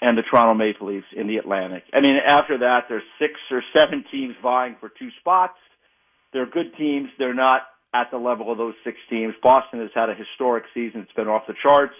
and 0.00 0.18
the 0.18 0.22
Toronto 0.22 0.54
Maple 0.54 0.88
Leafs 0.88 1.06
in 1.16 1.26
the 1.26 1.36
Atlantic. 1.36 1.84
I 1.92 2.00
mean, 2.00 2.16
after 2.16 2.58
that, 2.58 2.84
there's 2.88 3.04
six 3.18 3.34
or 3.50 3.62
seven 3.76 4.04
teams 4.10 4.34
vying 4.42 4.76
for 4.80 4.88
two 4.88 5.10
spots. 5.20 5.58
They're 6.32 6.46
good 6.46 6.76
teams. 6.76 7.08
They're 7.18 7.34
not 7.34 7.62
at 7.94 8.10
the 8.10 8.18
level 8.18 8.50
of 8.50 8.58
those 8.58 8.74
six 8.82 8.98
teams. 9.10 9.34
Boston 9.40 9.80
has 9.80 9.90
had 9.94 10.10
a 10.10 10.14
historic 10.14 10.64
season. 10.74 11.00
It's 11.02 11.12
been 11.12 11.28
off 11.28 11.46
the 11.46 11.54
charts. 11.62 11.94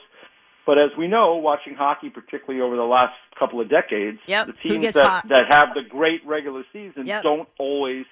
But 0.66 0.78
as 0.78 0.90
we 0.96 1.08
know, 1.08 1.36
watching 1.36 1.74
hockey, 1.74 2.10
particularly 2.10 2.62
over 2.62 2.76
the 2.76 2.82
last 2.82 3.14
couple 3.38 3.60
of 3.60 3.68
decades, 3.68 4.18
yep. 4.26 4.46
the 4.46 4.54
teams 4.54 4.94
that, 4.94 5.28
that 5.28 5.44
have 5.50 5.68
the 5.74 5.82
great 5.82 6.24
regular 6.26 6.64
seasons 6.72 7.06
yep. 7.06 7.22
don't 7.22 7.48
always 7.58 8.06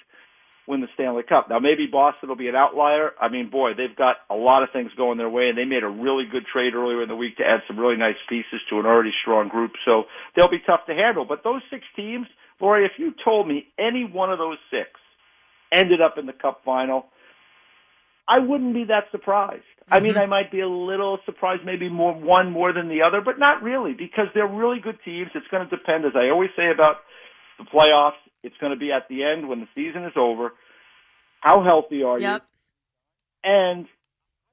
win 0.67 0.81
the 0.81 0.89
Stanley 0.95 1.23
Cup. 1.23 1.49
Now, 1.49 1.59
maybe 1.59 1.87
Boston 1.91 2.29
will 2.29 2.37
be 2.37 2.49
an 2.49 2.55
outlier. 2.55 3.13
I 3.21 3.29
mean, 3.29 3.51
boy, 3.51 3.73
they've 3.75 3.97
got 3.97 4.17
a 4.31 4.35
lot 4.35 4.63
of 4.63 4.69
things 4.73 4.91
going 4.97 5.19
their 5.19 5.29
way, 5.29 5.49
and 5.49 5.59
they 5.59 5.65
made 5.65 5.83
a 5.83 5.89
really 5.89 6.25
good 6.31 6.45
trade 6.47 6.75
earlier 6.75 7.03
in 7.03 7.09
the 7.09 7.17
week 7.17 7.37
to 7.39 7.45
add 7.45 7.61
some 7.67 7.79
really 7.79 7.97
nice 7.97 8.17
pieces 8.29 8.61
to 8.71 8.79
an 8.79 8.87
already 8.87 9.13
strong 9.23 9.49
group. 9.49 9.73
So 9.85 10.05
they'll 10.37 10.51
be 10.51 10.63
tough 10.65 10.87
to 10.87 10.95
handle. 10.95 11.25
But 11.25 11.43
those 11.43 11.63
six 11.71 11.85
teams, 11.97 12.27
Lori, 12.61 12.85
if 12.85 12.93
you 12.97 13.13
told 13.25 13.49
me 13.49 13.67
any 13.79 14.05
one 14.05 14.31
of 14.31 14.39
those 14.39 14.59
six 14.71 14.91
ended 15.73 16.01
up 16.01 16.19
in 16.19 16.27
the 16.27 16.33
Cup 16.33 16.63
final, 16.65 17.07
I 18.29 18.39
wouldn't 18.39 18.75
be 18.75 18.85
that 18.85 19.05
surprised. 19.11 19.65
I 19.91 20.01
mean, 20.01 20.13
mm-hmm. 20.13 20.21
I 20.23 20.27
might 20.27 20.53
be 20.53 20.61
a 20.61 20.69
little 20.69 21.19
surprised, 21.27 21.65
maybe 21.65 21.89
more 21.89 22.15
one 22.15 22.51
more 22.51 22.73
than 22.73 22.89
the 22.89 23.03
other, 23.03 23.21
but 23.21 23.39
not 23.39 23.63
really 23.63 23.93
because 23.93 24.27
they're 24.35 24.47
really 24.47 24.79
good 24.81 24.99
teams. 25.05 25.31
It's 25.35 25.47
going 25.51 25.69
to 25.69 25.77
depend, 25.77 26.05
as 26.05 26.13
I 26.15 26.31
always 26.31 26.51
say 26.57 26.71
about 26.73 26.97
the 27.59 27.65
playoffs. 27.65 28.21
It's 28.43 28.57
going 28.61 28.73
to 28.73 28.79
be 28.79 28.91
at 28.93 29.09
the 29.09 29.23
end 29.25 29.49
when 29.49 29.61
the 29.61 29.69
season 29.75 30.05
is 30.05 30.13
over. 30.17 30.53
How 31.41 31.63
healthy 31.63 32.03
are 32.03 32.19
yep. 32.19 32.43
you? 33.45 33.51
And 33.51 33.87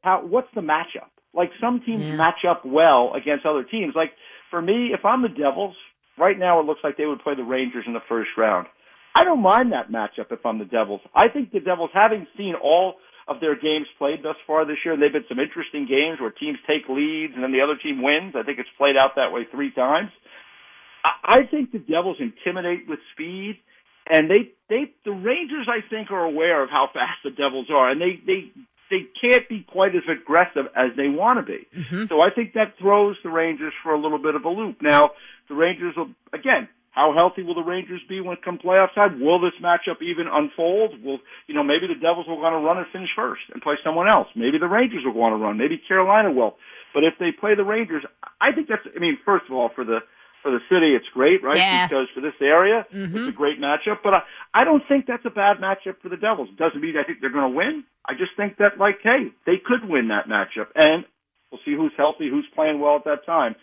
how? 0.02 0.26
What's 0.26 0.50
the 0.56 0.62
matchup? 0.62 1.10
Like 1.34 1.52
some 1.62 1.82
teams 1.86 2.04
yeah. 2.04 2.16
match 2.16 2.44
up 2.48 2.66
well 2.66 3.14
against 3.16 3.46
other 3.46 3.64
teams. 3.64 3.94
Like 3.96 4.12
for 4.50 4.62
me, 4.62 4.90
if 4.94 5.06
I'm 5.06 5.22
the 5.22 5.30
Devils, 5.30 5.76
right 6.18 6.38
now 6.38 6.60
it 6.60 6.66
looks 6.66 6.82
like 6.84 6.98
they 6.98 7.06
would 7.06 7.22
play 7.22 7.36
the 7.36 7.44
Rangers 7.44 7.86
in 7.88 7.94
the 7.94 8.02
first 8.10 8.32
round. 8.38 8.68
I 9.16 9.24
don't 9.24 9.42
mind 9.42 9.72
that 9.72 9.92
matchup 9.92 10.32
if 10.32 10.46
I'm 10.46 10.60
the 10.60 10.66
Devils. 10.66 11.02
I 11.14 11.28
think 11.30 11.52
the 11.52 11.60
Devils, 11.60 11.90
having 11.94 12.28
seen 12.38 12.56
all 12.56 12.96
of 13.30 13.40
their 13.40 13.56
games 13.56 13.88
played 13.98 14.24
thus 14.24 14.36
far 14.48 14.66
this 14.66 14.78
year, 14.84 14.94
and 14.94 15.02
they've 15.02 15.14
been 15.14 15.30
some 15.30 15.40
interesting 15.40 15.86
games 15.86 16.20
where 16.20 16.32
teams 16.32 16.58
take 16.66 16.90
leads 16.90 17.34
and 17.36 17.44
then 17.44 17.52
the 17.52 17.62
other 17.62 17.78
team 17.78 18.02
wins. 18.02 18.34
I 18.36 18.44
think 18.44 18.58
it's 18.58 18.70
played 18.78 18.98
out 18.98 19.16
that 19.16 19.32
way 19.32 19.46
three 19.52 19.72
times. 19.72 20.10
I 21.04 21.44
think 21.44 21.72
the 21.72 21.80
Devils 21.80 22.18
intimidate 22.20 22.90
with 22.90 23.00
speed, 23.14 23.60
and 24.10 24.30
they 24.30 24.52
they 24.68 24.92
the 25.06 25.12
Rangers 25.12 25.68
I 25.70 25.88
think 25.88 26.12
are 26.12 26.26
aware 26.26 26.62
of 26.64 26.70
how 26.70 26.90
fast 26.92 27.20
the 27.24 27.32
Devils 27.32 27.68
are, 27.70 27.90
and 27.90 28.02
they 28.02 28.20
they 28.26 28.52
they 28.90 29.06
can't 29.22 29.48
be 29.48 29.66
quite 29.70 29.96
as 29.96 30.02
aggressive 30.10 30.66
as 30.76 30.92
they 30.98 31.08
want 31.08 31.40
to 31.40 31.44
be. 31.44 31.68
Mm-hmm. 31.78 32.06
So 32.10 32.22
I 32.22 32.32
think 32.32 32.54
that 32.54 32.74
throws 32.80 33.16
the 33.24 33.30
Rangers 33.30 33.74
for 33.84 33.94
a 33.94 34.02
little 34.02 34.18
bit 34.18 34.36
of 34.36 34.44
a 34.44 34.50
loop. 34.50 34.82
Now 34.82 35.12
the 35.48 35.56
Rangers 35.56 35.96
will 35.96 36.10
again. 36.34 36.68
How 37.00 37.14
healthy 37.16 37.44
will 37.44 37.56
the 37.56 37.64
Rangers 37.64 38.02
be 38.10 38.20
when 38.20 38.36
it 38.36 38.44
comes 38.44 38.60
playoff 38.60 38.94
time? 38.94 39.24
Will 39.24 39.40
this 39.40 39.56
matchup 39.64 40.02
even 40.04 40.28
unfold? 40.28 41.02
Will 41.02 41.20
you 41.48 41.56
know 41.56 41.64
maybe 41.64 41.88
the 41.88 41.96
Devils 41.96 42.28
will 42.28 42.42
want 42.42 42.52
to 42.52 42.60
run 42.60 42.78
and 42.78 42.88
finish 42.92 43.08
first 43.16 43.44
and 43.54 43.62
play 43.62 43.76
someone 43.86 44.10
else. 44.10 44.28
Maybe 44.36 44.60
the 44.60 44.68
Rangers 44.68 45.04
will 45.06 45.14
want 45.14 45.32
to 45.32 45.38
run. 45.38 45.58
Maybe 45.58 45.80
Carolina 45.88 46.30
will. 46.30 46.58
But 46.94 47.06
if 47.06 47.14
they 47.18 47.32
play 47.32 47.56
the 47.56 47.64
Rangers, 47.64 48.04
I 48.42 48.52
think 48.52 48.68
that's. 48.68 48.84
I 48.94 49.00
mean, 49.00 49.18
first 49.24 49.46
of 49.48 49.56
all, 49.56 49.70
for 49.74 49.86
the 49.86 50.00
for 50.44 50.52
the 50.52 50.60
city, 50.68 50.92
it's 50.92 51.08
great, 51.14 51.42
right? 51.42 51.56
Yeah. 51.56 51.88
Because 51.88 52.08
for 52.14 52.20
this 52.20 52.36
area, 52.42 52.86
mm-hmm. 52.94 53.16
it's 53.16 53.30
a 53.30 53.32
great 53.32 53.62
matchup. 53.62 54.04
But 54.04 54.16
I, 54.16 54.22
I 54.54 54.64
don't 54.66 54.84
think 54.90 55.06
that's 55.08 55.24
a 55.24 55.30
bad 55.30 55.64
matchup 55.64 56.02
for 56.02 56.10
the 56.10 56.18
Devils. 56.18 56.50
It 56.52 56.58
Doesn't 56.58 56.82
mean 56.82 56.96
I 56.98 57.08
think 57.08 57.20
they're 57.22 57.32
going 57.32 57.50
to 57.50 57.56
win. 57.56 57.86
I 58.04 58.12
just 58.20 58.36
think 58.36 58.58
that, 58.58 58.78
like, 58.78 59.00
hey, 59.04 59.32
they 59.46 59.56
could 59.64 59.88
win 59.88 60.10
that 60.10 60.28
matchup, 60.28 60.68
and 60.76 61.06
we'll 61.50 61.62
see 61.64 61.76
who's 61.76 61.94
healthy, 61.96 62.30
who's 62.30 62.48
playing 62.56 62.82
well 62.82 62.98
at 62.98 63.06
that 63.06 63.26
time. 63.26 63.56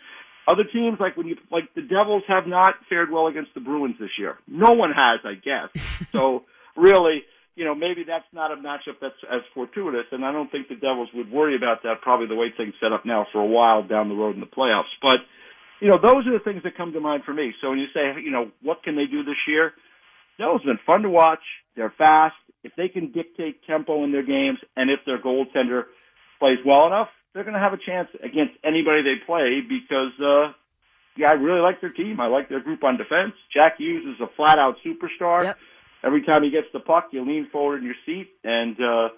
Other 0.48 0.64
teams, 0.64 0.98
like 1.00 1.16
when 1.16 1.26
you 1.26 1.36
like 1.50 1.74
the 1.74 1.82
Devils, 1.82 2.22
have 2.28 2.46
not 2.46 2.74
fared 2.88 3.10
well 3.10 3.26
against 3.26 3.54
the 3.54 3.60
Bruins 3.60 3.96
this 3.98 4.10
year. 4.18 4.38
No 4.46 4.72
one 4.72 4.92
has, 4.92 5.20
I 5.24 5.34
guess. 5.34 5.70
so 6.12 6.44
really, 6.76 7.22
you 7.56 7.64
know, 7.64 7.74
maybe 7.74 8.04
that's 8.06 8.26
not 8.32 8.52
a 8.52 8.56
matchup 8.56 9.00
that's 9.00 9.18
as 9.30 9.40
fortuitous, 9.54 10.06
and 10.12 10.24
I 10.24 10.30
don't 10.30 10.50
think 10.50 10.68
the 10.68 10.76
Devils 10.76 11.08
would 11.14 11.30
worry 11.30 11.56
about 11.56 11.82
that. 11.82 12.00
Probably 12.02 12.28
the 12.28 12.36
way 12.36 12.52
things 12.56 12.74
set 12.80 12.92
up 12.92 13.04
now 13.04 13.26
for 13.32 13.40
a 13.40 13.46
while 13.46 13.82
down 13.82 14.08
the 14.08 14.14
road 14.14 14.34
in 14.34 14.40
the 14.40 14.46
playoffs, 14.46 14.92
but 15.02 15.18
you 15.80 15.88
know, 15.88 15.98
those 16.00 16.26
are 16.26 16.32
the 16.32 16.42
things 16.44 16.62
that 16.62 16.76
come 16.76 16.92
to 16.92 17.00
mind 17.00 17.24
for 17.24 17.34
me. 17.34 17.52
So 17.60 17.70
when 17.70 17.78
you 17.78 17.86
say, 17.92 18.20
you 18.22 18.30
know, 18.30 18.50
what 18.62 18.82
can 18.82 18.96
they 18.96 19.06
do 19.06 19.22
this 19.22 19.36
year? 19.46 19.72
No, 20.38 20.56
it's 20.56 20.64
been 20.64 20.78
fun 20.86 21.02
to 21.02 21.10
watch. 21.10 21.40
They're 21.76 21.92
fast. 21.96 22.34
If 22.64 22.72
they 22.76 22.88
can 22.88 23.12
dictate 23.12 23.60
tempo 23.66 24.04
in 24.04 24.12
their 24.12 24.24
games, 24.24 24.58
and 24.76 24.90
if 24.90 25.00
their 25.06 25.20
goaltender 25.20 25.84
plays 26.38 26.58
well 26.64 26.86
enough, 26.86 27.08
they're 27.36 27.44
going 27.44 27.54
to 27.54 27.60
have 27.60 27.74
a 27.74 27.78
chance 27.78 28.08
against 28.24 28.56
anybody 28.64 29.02
they 29.02 29.20
play 29.26 29.60
because, 29.60 30.16
uh, 30.24 30.52
yeah, 31.18 31.28
I 31.28 31.32
really 31.32 31.60
like 31.60 31.82
their 31.82 31.92
team. 31.92 32.18
I 32.18 32.28
like 32.28 32.48
their 32.48 32.60
group 32.60 32.82
on 32.82 32.96
defense. 32.96 33.34
Jack 33.52 33.76
Hughes 33.76 34.06
is 34.06 34.20
a 34.24 34.28
flat 34.36 34.58
out 34.58 34.76
superstar. 34.80 35.44
Yep. 35.44 35.58
Every 36.02 36.22
time 36.22 36.42
he 36.42 36.50
gets 36.50 36.68
the 36.72 36.80
puck, 36.80 37.08
you 37.12 37.20
lean 37.26 37.48
forward 37.52 37.80
in 37.80 37.84
your 37.84 38.00
seat 38.06 38.30
and, 38.42 38.80
uh, 38.80 39.08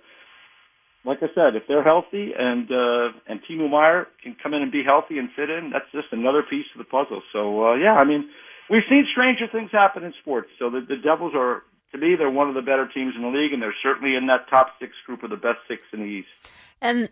like 1.04 1.18
I 1.22 1.28
said, 1.32 1.54
if 1.54 1.62
they're 1.68 1.84
healthy 1.84 2.32
and 2.36 2.68
uh, 2.70 3.16
and 3.28 3.40
Timo 3.48 3.70
Meier 3.70 4.08
can 4.22 4.36
come 4.42 4.52
in 4.52 4.62
and 4.62 4.72
be 4.72 4.82
healthy 4.84 5.16
and 5.16 5.30
fit 5.34 5.48
in, 5.48 5.70
that's 5.72 5.86
just 5.92 6.08
another 6.10 6.42
piece 6.42 6.66
of 6.74 6.78
the 6.78 6.84
puzzle. 6.84 7.22
So 7.32 7.68
uh, 7.68 7.74
yeah, 7.76 7.94
I 7.94 8.04
mean, 8.04 8.28
we've 8.68 8.82
seen 8.90 9.06
stranger 9.10 9.46
things 9.50 9.70
happen 9.70 10.02
in 10.02 10.12
sports. 10.20 10.48
So 10.58 10.68
the, 10.68 10.80
the 10.80 10.96
Devils 10.96 11.32
are, 11.36 11.62
to 11.92 11.98
me, 11.98 12.16
they're 12.18 12.28
one 12.28 12.48
of 12.48 12.56
the 12.56 12.62
better 12.62 12.86
teams 12.92 13.14
in 13.16 13.22
the 13.22 13.28
league, 13.28 13.52
and 13.52 13.62
they're 13.62 13.74
certainly 13.80 14.16
in 14.16 14.26
that 14.26 14.50
top 14.50 14.74
six 14.80 14.92
group 15.06 15.22
of 15.22 15.30
the 15.30 15.36
best 15.36 15.60
six 15.68 15.82
in 15.92 16.00
the 16.00 16.06
East. 16.06 16.28
And 16.82 17.08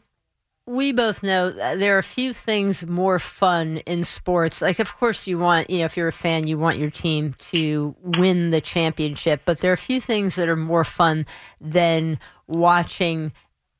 we 0.67 0.93
both 0.93 1.23
know 1.23 1.51
there 1.51 1.95
are 1.95 2.01
a 2.01 2.03
few 2.03 2.33
things 2.33 2.85
more 2.85 3.19
fun 3.21 3.79
in 3.87 4.03
sports. 4.03 4.61
Like, 4.61 4.81
of 4.81 4.93
course, 4.97 5.29
you 5.29 5.39
want, 5.39 5.71
you 5.71 5.79
know, 5.79 5.85
if 5.85 5.97
you're 5.97 6.09
a 6.09 6.13
fan, 6.13 6.49
you 6.49 6.59
want 6.59 6.79
your 6.79 6.91
team 6.91 7.35
to 7.39 7.95
win 8.03 8.51
the 8.51 8.61
championship, 8.61 9.43
but 9.45 9.61
there 9.61 9.71
are 9.71 9.75
a 9.75 9.79
few 9.79 10.01
things 10.01 10.35
that 10.35 10.49
are 10.49 10.57
more 10.57 10.85
fun 10.85 11.25
than 11.61 12.19
watching 12.49 13.33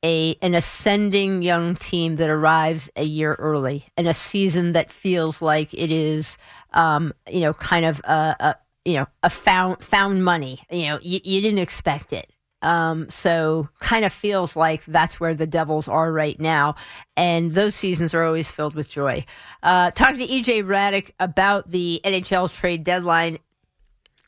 a 0.03 0.37
an 0.41 0.53
ascending 0.53 1.41
young 1.41 1.75
team 1.75 2.17
that 2.17 2.29
arrives 2.29 2.89
a 2.95 3.03
year 3.03 3.33
early 3.33 3.85
in 3.97 4.05
a 4.05 4.13
season 4.13 4.73
that 4.73 4.91
feels 4.91 5.41
like 5.41 5.73
it 5.73 5.91
is, 5.91 6.37
um, 6.73 7.13
you 7.29 7.41
know, 7.41 7.53
kind 7.53 7.83
of 7.83 7.99
a, 8.05 8.35
a, 8.39 8.55
you 8.85 8.93
know 8.93 9.07
a 9.23 9.29
found 9.29 9.83
found 9.83 10.23
money. 10.23 10.59
You 10.71 10.87
know, 10.87 10.99
you, 11.01 11.19
you 11.23 11.41
didn't 11.41 11.59
expect 11.59 12.13
it. 12.13 12.31
Um, 12.61 13.07
so 13.09 13.69
kind 13.79 14.03
of 14.03 14.11
feels 14.11 14.55
like 14.55 14.83
that's 14.85 15.19
where 15.19 15.35
the 15.35 15.45
Devils 15.45 15.87
are 15.87 16.11
right 16.11 16.39
now, 16.39 16.75
and 17.15 17.53
those 17.53 17.75
seasons 17.75 18.13
are 18.13 18.23
always 18.23 18.49
filled 18.49 18.73
with 18.73 18.89
joy. 18.89 19.25
Uh, 19.61 19.91
talking 19.91 20.25
to 20.25 20.33
EJ 20.33 20.63
Hradek 20.63 21.11
about 21.19 21.69
the 21.69 22.01
NHL 22.03 22.51
trade 22.53 22.83
deadline. 22.83 23.37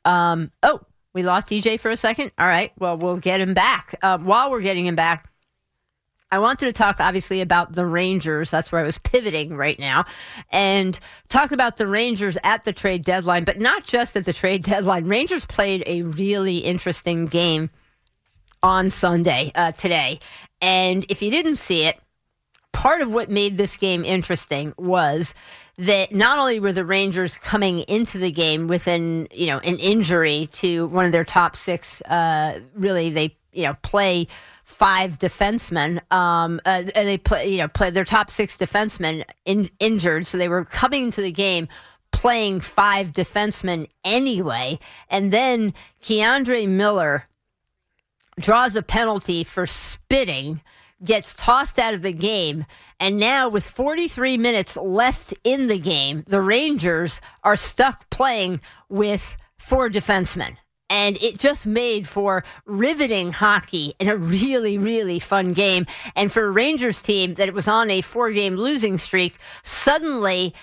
Um, 0.05 0.51
oh, 0.61 0.79
we 1.13 1.23
lost 1.23 1.47
EJ 1.47 1.79
for 1.79 1.89
a 1.89 1.97
second. 1.97 2.31
All 2.37 2.47
right, 2.47 2.71
well 2.77 2.97
we'll 2.97 3.17
get 3.17 3.41
him 3.41 3.55
back. 3.55 3.95
Um, 4.03 4.25
while 4.25 4.51
we're 4.51 4.61
getting 4.61 4.85
him 4.85 4.95
back, 4.95 5.29
I 6.31 6.37
wanted 6.37 6.67
to 6.67 6.73
talk 6.73 6.97
obviously 6.99 7.41
about 7.41 7.73
the 7.73 7.87
Rangers. 7.87 8.51
That's 8.51 8.71
where 8.71 8.81
I 8.81 8.85
was 8.85 8.99
pivoting 8.99 9.57
right 9.57 9.79
now 9.79 10.05
and 10.51 10.99
talk 11.27 11.51
about 11.51 11.77
the 11.77 11.87
Rangers 11.87 12.37
at 12.43 12.63
the 12.63 12.73
trade 12.73 13.03
deadline, 13.03 13.43
but 13.43 13.59
not 13.59 13.83
just 13.83 14.15
at 14.15 14.25
the 14.25 14.33
trade 14.33 14.63
deadline. 14.63 15.05
Rangers 15.05 15.45
played 15.45 15.83
a 15.87 16.03
really 16.03 16.59
interesting 16.59 17.25
game 17.25 17.71
on 18.63 18.89
Sunday 18.89 19.51
uh, 19.55 19.71
today. 19.71 20.19
And 20.61 21.05
if 21.09 21.21
you 21.21 21.31
didn't 21.31 21.57
see 21.57 21.83
it, 21.83 21.99
part 22.73 23.01
of 23.01 23.11
what 23.11 23.29
made 23.29 23.57
this 23.57 23.77
game 23.77 24.05
interesting 24.05 24.73
was 24.77 25.33
that 25.77 26.13
not 26.13 26.37
only 26.37 26.59
were 26.59 26.73
the 26.73 26.85
Rangers 26.85 27.37
coming 27.37 27.79
into 27.81 28.17
the 28.17 28.31
game 28.31 28.67
with 28.67 28.87
an 28.87 29.27
you 29.31 29.47
know 29.47 29.59
an 29.59 29.77
injury 29.77 30.49
to 30.53 30.87
one 30.87 31.05
of 31.05 31.11
their 31.11 31.23
top 31.23 31.55
six, 31.55 32.01
uh, 32.01 32.59
really 32.73 33.09
they 33.09 33.35
you 33.53 33.63
know 33.63 33.73
play 33.81 34.27
five 34.65 35.17
defensemen. 35.17 35.99
Um, 36.11 36.61
uh, 36.63 36.83
they 36.93 37.17
play, 37.17 37.47
you 37.47 37.57
know, 37.57 37.67
play 37.67 37.89
their 37.89 38.05
top 38.05 38.29
six 38.29 38.55
defensemen 38.55 39.23
in, 39.45 39.69
injured, 39.79 40.27
so 40.27 40.37
they 40.37 40.47
were 40.47 40.63
coming 40.63 41.05
into 41.05 41.21
the 41.21 41.31
game 41.31 41.67
playing 42.11 42.59
five 42.59 43.11
defensemen 43.11 43.87
anyway. 44.03 44.79
And 45.09 45.31
then 45.31 45.73
K'Andre 46.01 46.67
Miller 46.67 47.28
draws 48.39 48.75
a 48.75 48.83
penalty 48.83 49.43
for 49.43 49.67
spitting, 49.67 50.61
gets 51.03 51.33
tossed 51.33 51.79
out 51.79 51.93
of 51.93 52.01
the 52.01 52.13
game, 52.13 52.65
and 52.99 53.17
now 53.17 53.49
with 53.49 53.65
43 53.65 54.37
minutes 54.37 54.75
left 54.77 55.33
in 55.43 55.67
the 55.67 55.79
game, 55.79 56.23
the 56.27 56.41
Rangers 56.41 57.21
are 57.43 57.55
stuck 57.55 58.09
playing 58.09 58.61
with 58.89 59.37
four 59.57 59.89
defensemen 59.89 60.57
and 60.89 61.21
it 61.21 61.37
just 61.37 61.65
made 61.65 62.07
for 62.07 62.43
riveting 62.65 63.31
hockey 63.31 63.93
and 63.99 64.09
a 64.09 64.17
really, 64.17 64.77
really 64.77 65.19
fun 65.19 65.53
game. 65.53 65.85
And 66.15 66.31
for 66.31 66.45
a 66.45 66.51
Rangers 66.51 67.01
team 67.01 67.35
that 67.35 67.47
it 67.47 67.53
was 67.53 67.67
on 67.67 67.91
a 67.91 68.01
four 68.01 68.31
game 68.31 68.55
losing 68.55 68.97
streak, 68.97 69.37
suddenly, 69.63 70.53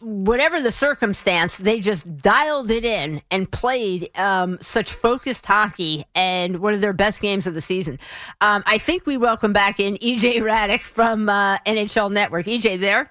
whatever 0.00 0.60
the 0.60 0.72
circumstance, 0.72 1.56
they 1.56 1.80
just 1.80 2.20
dialed 2.20 2.70
it 2.70 2.84
in 2.84 3.22
and 3.30 3.50
played 3.50 4.10
um, 4.18 4.58
such 4.60 4.92
focused 4.92 5.46
hockey 5.46 6.04
and 6.14 6.58
one 6.58 6.74
of 6.74 6.80
their 6.80 6.92
best 6.92 7.20
games 7.20 7.46
of 7.46 7.54
the 7.54 7.60
season. 7.60 7.98
Um, 8.40 8.62
I 8.66 8.78
think 8.78 9.06
we 9.06 9.16
welcome 9.16 9.52
back 9.52 9.80
in 9.80 9.94
EJ 9.96 10.36
Hradek 10.36 10.80
from 10.80 11.28
uh, 11.28 11.58
NHL 11.58 12.12
Network. 12.12 12.46
EJ, 12.46 12.80
there? 12.80 13.10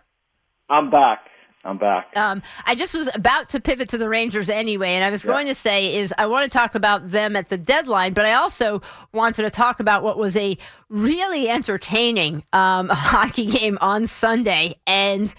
I'm 0.69 0.89
back. 0.89 1.19
I'm 1.65 1.77
back. 1.77 2.11
Um, 2.17 2.41
I 2.65 2.75
just 2.75 2.93
was 2.93 3.09
about 3.15 3.47
to 3.49 3.61
pivot 3.61 3.87
to 3.89 3.97
the 3.97 4.09
Rangers 4.09 4.49
anyway, 4.49 4.89
and 4.89 5.03
I 5.03 5.09
was 5.09 5.23
yeah. 5.23 5.31
going 5.31 5.47
to 5.47 5.55
say 5.55 5.95
is 5.95 6.13
I 6.17 6.27
want 6.27 6.43
to 6.43 6.49
talk 6.49 6.75
about 6.75 7.11
them 7.11 7.37
at 7.37 7.47
the 7.47 7.57
deadline, 7.57 8.11
but 8.13 8.25
I 8.25 8.33
also 8.33 8.81
wanted 9.13 9.43
to 9.43 9.49
talk 9.49 9.79
about 9.79 10.03
what 10.03 10.17
was 10.17 10.35
a 10.35 10.57
really 10.89 11.47
entertaining 11.47 12.43
um, 12.51 12.89
hockey 12.91 13.45
game 13.45 13.77
on 13.79 14.07
Sunday, 14.07 14.75
and 14.85 15.33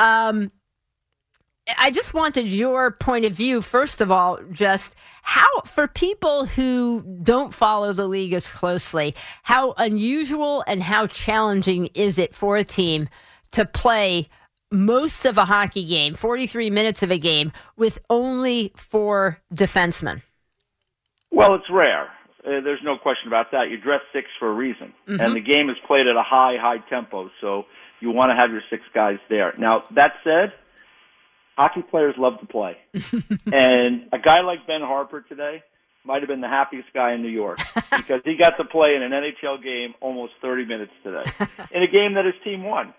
um, 0.00 0.50
I 1.78 1.90
just 1.90 2.14
wanted 2.14 2.48
your 2.48 2.90
point 2.90 3.24
of 3.24 3.32
view. 3.32 3.62
First 3.62 4.00
of 4.00 4.10
all, 4.10 4.40
just 4.50 4.96
how 5.22 5.60
for 5.66 5.86
people 5.86 6.46
who 6.46 7.02
don't 7.22 7.54
follow 7.54 7.92
the 7.92 8.08
league 8.08 8.32
as 8.32 8.48
closely, 8.48 9.14
how 9.42 9.74
unusual 9.76 10.64
and 10.66 10.82
how 10.82 11.06
challenging 11.06 11.86
is 11.94 12.18
it 12.18 12.34
for 12.34 12.56
a 12.56 12.64
team 12.64 13.08
to 13.52 13.64
play? 13.64 14.28
most 14.72 15.24
of 15.24 15.36
a 15.36 15.44
hockey 15.44 15.84
game, 15.86 16.14
43 16.14 16.70
minutes 16.70 17.02
of 17.02 17.10
a 17.10 17.18
game, 17.18 17.52
with 17.76 17.98
only 18.08 18.72
four 18.76 19.40
defensemen? 19.52 20.22
Well, 21.30 21.54
it's 21.54 21.68
rare. 21.70 22.08
Uh, 22.44 22.60
there's 22.60 22.80
no 22.82 22.96
question 22.96 23.28
about 23.28 23.50
that. 23.52 23.70
You 23.70 23.78
dress 23.78 24.00
six 24.12 24.26
for 24.38 24.50
a 24.50 24.54
reason. 24.54 24.92
Mm-hmm. 25.06 25.20
And 25.20 25.36
the 25.36 25.40
game 25.40 25.68
is 25.68 25.76
played 25.86 26.06
at 26.06 26.16
a 26.16 26.22
high, 26.22 26.56
high 26.58 26.78
tempo, 26.88 27.30
so 27.40 27.64
you 28.00 28.10
want 28.10 28.30
to 28.30 28.36
have 28.36 28.50
your 28.50 28.62
six 28.70 28.82
guys 28.94 29.18
there. 29.28 29.54
Now, 29.58 29.84
that 29.94 30.12
said, 30.24 30.52
hockey 31.56 31.82
players 31.82 32.14
love 32.16 32.40
to 32.40 32.46
play. 32.46 32.78
and 33.52 34.08
a 34.12 34.18
guy 34.18 34.40
like 34.40 34.66
Ben 34.66 34.80
Harpur 34.80 35.26
today 35.28 35.62
might 36.04 36.22
have 36.22 36.28
been 36.28 36.40
the 36.40 36.48
happiest 36.48 36.88
guy 36.94 37.12
in 37.12 37.22
New 37.22 37.28
York 37.28 37.58
because 37.96 38.22
he 38.24 38.36
got 38.36 38.56
to 38.56 38.64
play 38.64 38.94
in 38.94 39.02
an 39.02 39.12
NHL 39.12 39.62
game 39.62 39.94
almost 40.00 40.32
30 40.40 40.64
minutes 40.64 40.92
today 41.02 41.24
in 41.72 41.82
a 41.82 41.88
game 41.88 42.14
that 42.14 42.24
his 42.24 42.34
team 42.42 42.64
won. 42.64 42.94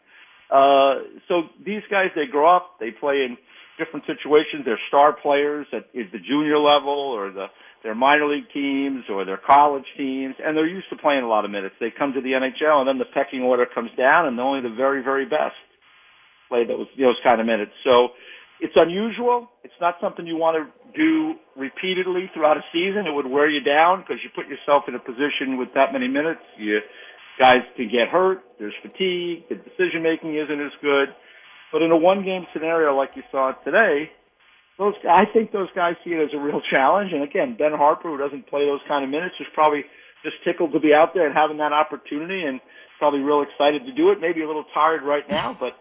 Uh, 0.51 0.95
so 1.27 1.43
these 1.65 1.81
guys, 1.89 2.09
they 2.15 2.25
grow 2.25 2.55
up, 2.55 2.79
they 2.79 2.91
play 2.91 3.23
in 3.23 3.37
different 3.77 4.05
situations. 4.05 4.63
They're 4.65 4.79
star 4.87 5.13
players 5.13 5.65
at 5.73 5.87
is 5.93 6.11
the 6.11 6.19
junior 6.19 6.59
level 6.59 6.93
or 6.93 7.31
the 7.31 7.47
their 7.83 7.95
minor 7.95 8.27
league 8.27 8.49
teams 8.53 9.05
or 9.09 9.25
their 9.25 9.39
college 9.39 9.85
teams, 9.97 10.35
and 10.43 10.55
they're 10.55 10.67
used 10.67 10.89
to 10.89 10.95
playing 10.97 11.23
a 11.23 11.27
lot 11.27 11.45
of 11.45 11.51
minutes. 11.51 11.75
They 11.79 11.91
come 11.91 12.13
to 12.13 12.21
the 12.21 12.33
NHL, 12.33 12.79
and 12.79 12.87
then 12.87 12.99
the 12.99 13.09
pecking 13.13 13.41
order 13.41 13.65
comes 13.65 13.89
down, 13.97 14.27
and 14.27 14.39
only 14.39 14.61
the 14.61 14.75
very, 14.75 15.03
very 15.03 15.25
best 15.25 15.57
play 16.49 16.65
those 16.65 16.87
those 16.99 17.17
kind 17.23 17.39
of 17.39 17.47
minutes. 17.47 17.71
So 17.83 18.09
it's 18.59 18.75
unusual. 18.75 19.49
It's 19.63 19.79
not 19.81 19.95
something 19.99 20.27
you 20.27 20.37
want 20.37 20.57
to 20.59 20.69
do 20.93 21.33
repeatedly 21.57 22.29
throughout 22.33 22.57
a 22.57 22.63
season. 22.71 23.07
It 23.07 23.13
would 23.13 23.25
wear 23.25 23.49
you 23.49 23.61
down 23.61 24.01
because 24.01 24.21
you 24.23 24.29
put 24.35 24.47
yourself 24.47 24.83
in 24.87 24.95
a 24.95 24.99
position 24.99 25.57
with 25.57 25.69
that 25.73 25.93
many 25.93 26.07
minutes. 26.07 26.41
You 26.57 26.79
guys 27.39 27.63
can 27.75 27.89
get 27.89 28.09
hurt. 28.11 28.43
There's 28.59 28.75
fatigue. 28.81 29.49
The 29.49 29.55
decision 29.55 30.03
making 30.03 30.35
isn't 30.35 30.61
as 30.61 30.75
good. 30.81 31.09
But 31.71 31.81
in 31.81 31.91
a 31.91 31.97
one 31.97 32.23
game 32.23 32.45
scenario 32.53 32.95
like 32.95 33.11
you 33.15 33.23
saw 33.31 33.53
today, 33.63 34.11
those 34.81 34.95
I 35.07 35.25
think 35.25 35.51
those 35.51 35.69
guys 35.75 35.93
see 36.03 36.09
it 36.09 36.25
as 36.25 36.33
a 36.33 36.41
real 36.41 36.59
challenge. 36.59 37.13
And 37.13 37.21
again, 37.21 37.55
Ben 37.55 37.71
Harpur, 37.71 38.09
who 38.09 38.17
doesn't 38.17 38.47
play 38.47 38.65
those 38.65 38.81
kind 38.87 39.03
of 39.05 39.11
minutes, 39.11 39.35
is 39.39 39.45
probably 39.53 39.85
just 40.23 40.37
tickled 40.43 40.73
to 40.73 40.79
be 40.79 40.91
out 40.91 41.13
there 41.13 41.27
and 41.27 41.35
having 41.35 41.57
that 41.57 41.71
opportunity, 41.71 42.41
and 42.41 42.59
probably 42.97 43.19
real 43.19 43.45
excited 43.45 43.85
to 43.85 43.93
do 43.93 44.09
it. 44.09 44.19
Maybe 44.19 44.41
a 44.41 44.47
little 44.47 44.65
tired 44.73 45.03
right 45.03 45.27
now, 45.29 45.55
but 45.59 45.77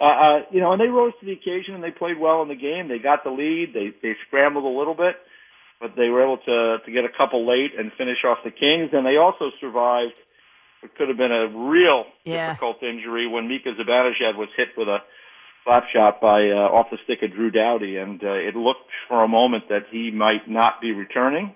uh, 0.00 0.04
uh, 0.04 0.38
you 0.50 0.60
know, 0.60 0.72
and 0.72 0.80
they 0.80 0.86
rose 0.86 1.12
to 1.18 1.26
the 1.26 1.32
occasion 1.32 1.74
and 1.74 1.82
they 1.82 1.90
played 1.90 2.18
well 2.18 2.42
in 2.42 2.48
the 2.48 2.54
game. 2.54 2.86
They 2.88 2.98
got 2.98 3.24
the 3.24 3.30
lead. 3.30 3.74
They 3.74 3.90
they 4.02 4.14
scrambled 4.26 4.64
a 4.64 4.78
little 4.78 4.94
bit, 4.94 5.16
but 5.80 5.96
they 5.96 6.08
were 6.08 6.22
able 6.22 6.38
to 6.38 6.78
to 6.78 6.90
get 6.92 7.04
a 7.04 7.10
couple 7.10 7.46
late 7.46 7.72
and 7.76 7.90
finish 7.98 8.18
off 8.24 8.38
the 8.44 8.50
Kings. 8.50 8.90
And 8.92 9.04
they 9.04 9.16
also 9.16 9.50
survived. 9.60 10.20
It 10.82 10.94
could 10.96 11.08
have 11.08 11.16
been 11.16 11.32
a 11.32 11.48
real 11.48 12.04
yeah. 12.24 12.48
difficult 12.50 12.82
injury 12.82 13.26
when 13.26 13.48
Mika 13.48 13.70
Zibanejad 13.70 14.36
was 14.36 14.48
hit 14.54 14.68
with 14.76 14.86
a 14.86 14.98
slap 15.64 15.84
shot 15.92 16.20
by 16.20 16.48
uh, 16.50 16.68
off 16.70 16.86
the 16.90 16.98
stick 17.04 17.18
of 17.22 17.32
Drew 17.34 17.50
Doughty, 17.50 17.96
and 17.96 18.22
uh, 18.22 18.32
it 18.32 18.54
looked 18.54 18.90
for 19.08 19.24
a 19.24 19.28
moment 19.28 19.64
that 19.68 19.84
he 19.90 20.10
might 20.10 20.48
not 20.48 20.80
be 20.80 20.92
returning. 20.92 21.54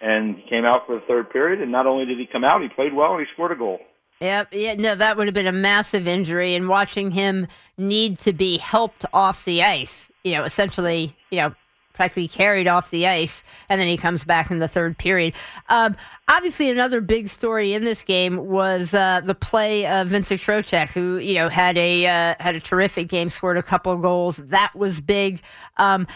And 0.00 0.36
he 0.36 0.42
came 0.50 0.64
out 0.64 0.82
for 0.86 0.96
the 0.96 1.02
third 1.08 1.30
period, 1.30 1.62
and 1.62 1.72
not 1.72 1.86
only 1.86 2.04
did 2.04 2.18
he 2.18 2.26
come 2.30 2.44
out, 2.44 2.60
he 2.60 2.68
played 2.68 2.92
well 2.92 3.12
and 3.12 3.20
he 3.20 3.26
scored 3.32 3.52
a 3.52 3.56
goal. 3.56 3.78
Yep. 4.20 4.48
Yeah, 4.52 4.74
no, 4.74 4.94
that 4.94 5.16
would 5.16 5.26
have 5.26 5.34
been 5.34 5.46
a 5.46 5.52
massive 5.52 6.06
injury, 6.06 6.54
and 6.54 6.68
watching 6.68 7.10
him 7.10 7.46
need 7.78 8.18
to 8.20 8.32
be 8.32 8.58
helped 8.58 9.06
off 9.14 9.44
the 9.44 9.62
ice, 9.62 10.10
you 10.22 10.34
know, 10.34 10.44
essentially, 10.44 11.16
you 11.30 11.38
know, 11.40 11.54
practically 11.94 12.28
carried 12.28 12.66
off 12.66 12.90
the 12.90 13.06
ice, 13.06 13.42
and 13.68 13.80
then 13.80 13.88
he 13.88 13.96
comes 13.96 14.24
back 14.24 14.50
in 14.50 14.58
the 14.58 14.68
third 14.68 14.98
period. 14.98 15.32
Um, 15.70 15.96
obviously, 16.28 16.68
another 16.68 17.00
big 17.00 17.28
story 17.28 17.72
in 17.72 17.84
this 17.84 18.02
game 18.02 18.36
was 18.48 18.92
uh, 18.92 19.22
the 19.24 19.34
play 19.34 19.86
of 19.86 20.08
Vincent 20.08 20.40
Trocheck, 20.40 20.88
who 20.88 21.16
you 21.16 21.36
know 21.36 21.48
had 21.48 21.78
a 21.78 22.06
uh, 22.06 22.34
had 22.38 22.54
a 22.54 22.60
terrific 22.60 23.08
game, 23.08 23.30
scored 23.30 23.56
a 23.56 23.62
couple 23.62 23.92
of 23.92 24.02
goals. 24.02 24.36
That 24.36 24.72
was 24.74 25.00
big. 25.00 25.40
Um, 25.78 26.06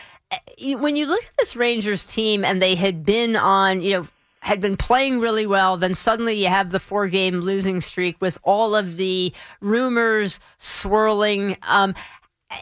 when 0.60 0.96
you 0.96 1.06
look 1.06 1.24
at 1.24 1.36
this 1.38 1.56
Rangers 1.56 2.04
team, 2.04 2.44
and 2.44 2.60
they 2.60 2.74
had 2.74 3.06
been 3.06 3.36
on, 3.36 3.80
you 3.80 3.92
know. 3.94 4.06
Had 4.40 4.60
been 4.60 4.76
playing 4.76 5.18
really 5.18 5.46
well, 5.48 5.76
then 5.76 5.96
suddenly 5.96 6.34
you 6.34 6.46
have 6.46 6.70
the 6.70 6.78
four 6.78 7.08
game 7.08 7.40
losing 7.40 7.80
streak 7.80 8.16
with 8.20 8.38
all 8.44 8.76
of 8.76 8.96
the 8.96 9.32
rumors 9.60 10.38
swirling. 10.58 11.56
Um, 11.68 11.94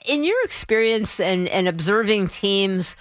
in 0.04 0.24
your 0.24 0.42
experience 0.44 1.20
and, 1.20 1.48
and 1.48 1.68
observing 1.68 2.28
teams, 2.28 2.96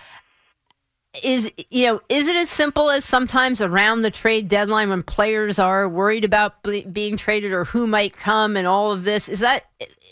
is 1.24 1.52
you 1.70 1.88
know 1.88 2.00
is 2.10 2.28
it 2.28 2.36
as 2.36 2.50
simple 2.50 2.90
as 2.90 3.06
sometimes 3.06 3.62
around 3.62 4.02
the 4.02 4.12
trade 4.12 4.48
deadline 4.48 4.90
when 4.90 5.04
players 5.04 5.60
are 5.60 5.88
worried 5.88 6.24
about 6.24 6.62
being 6.92 7.18
traded 7.18 7.52
or 7.52 7.64
who 7.66 7.88
might 7.88 8.14
come 8.14 8.58
and 8.58 8.68
all 8.68 8.92
of 8.92 9.04
this 9.04 9.30
is 9.30 9.40
that 9.40 9.66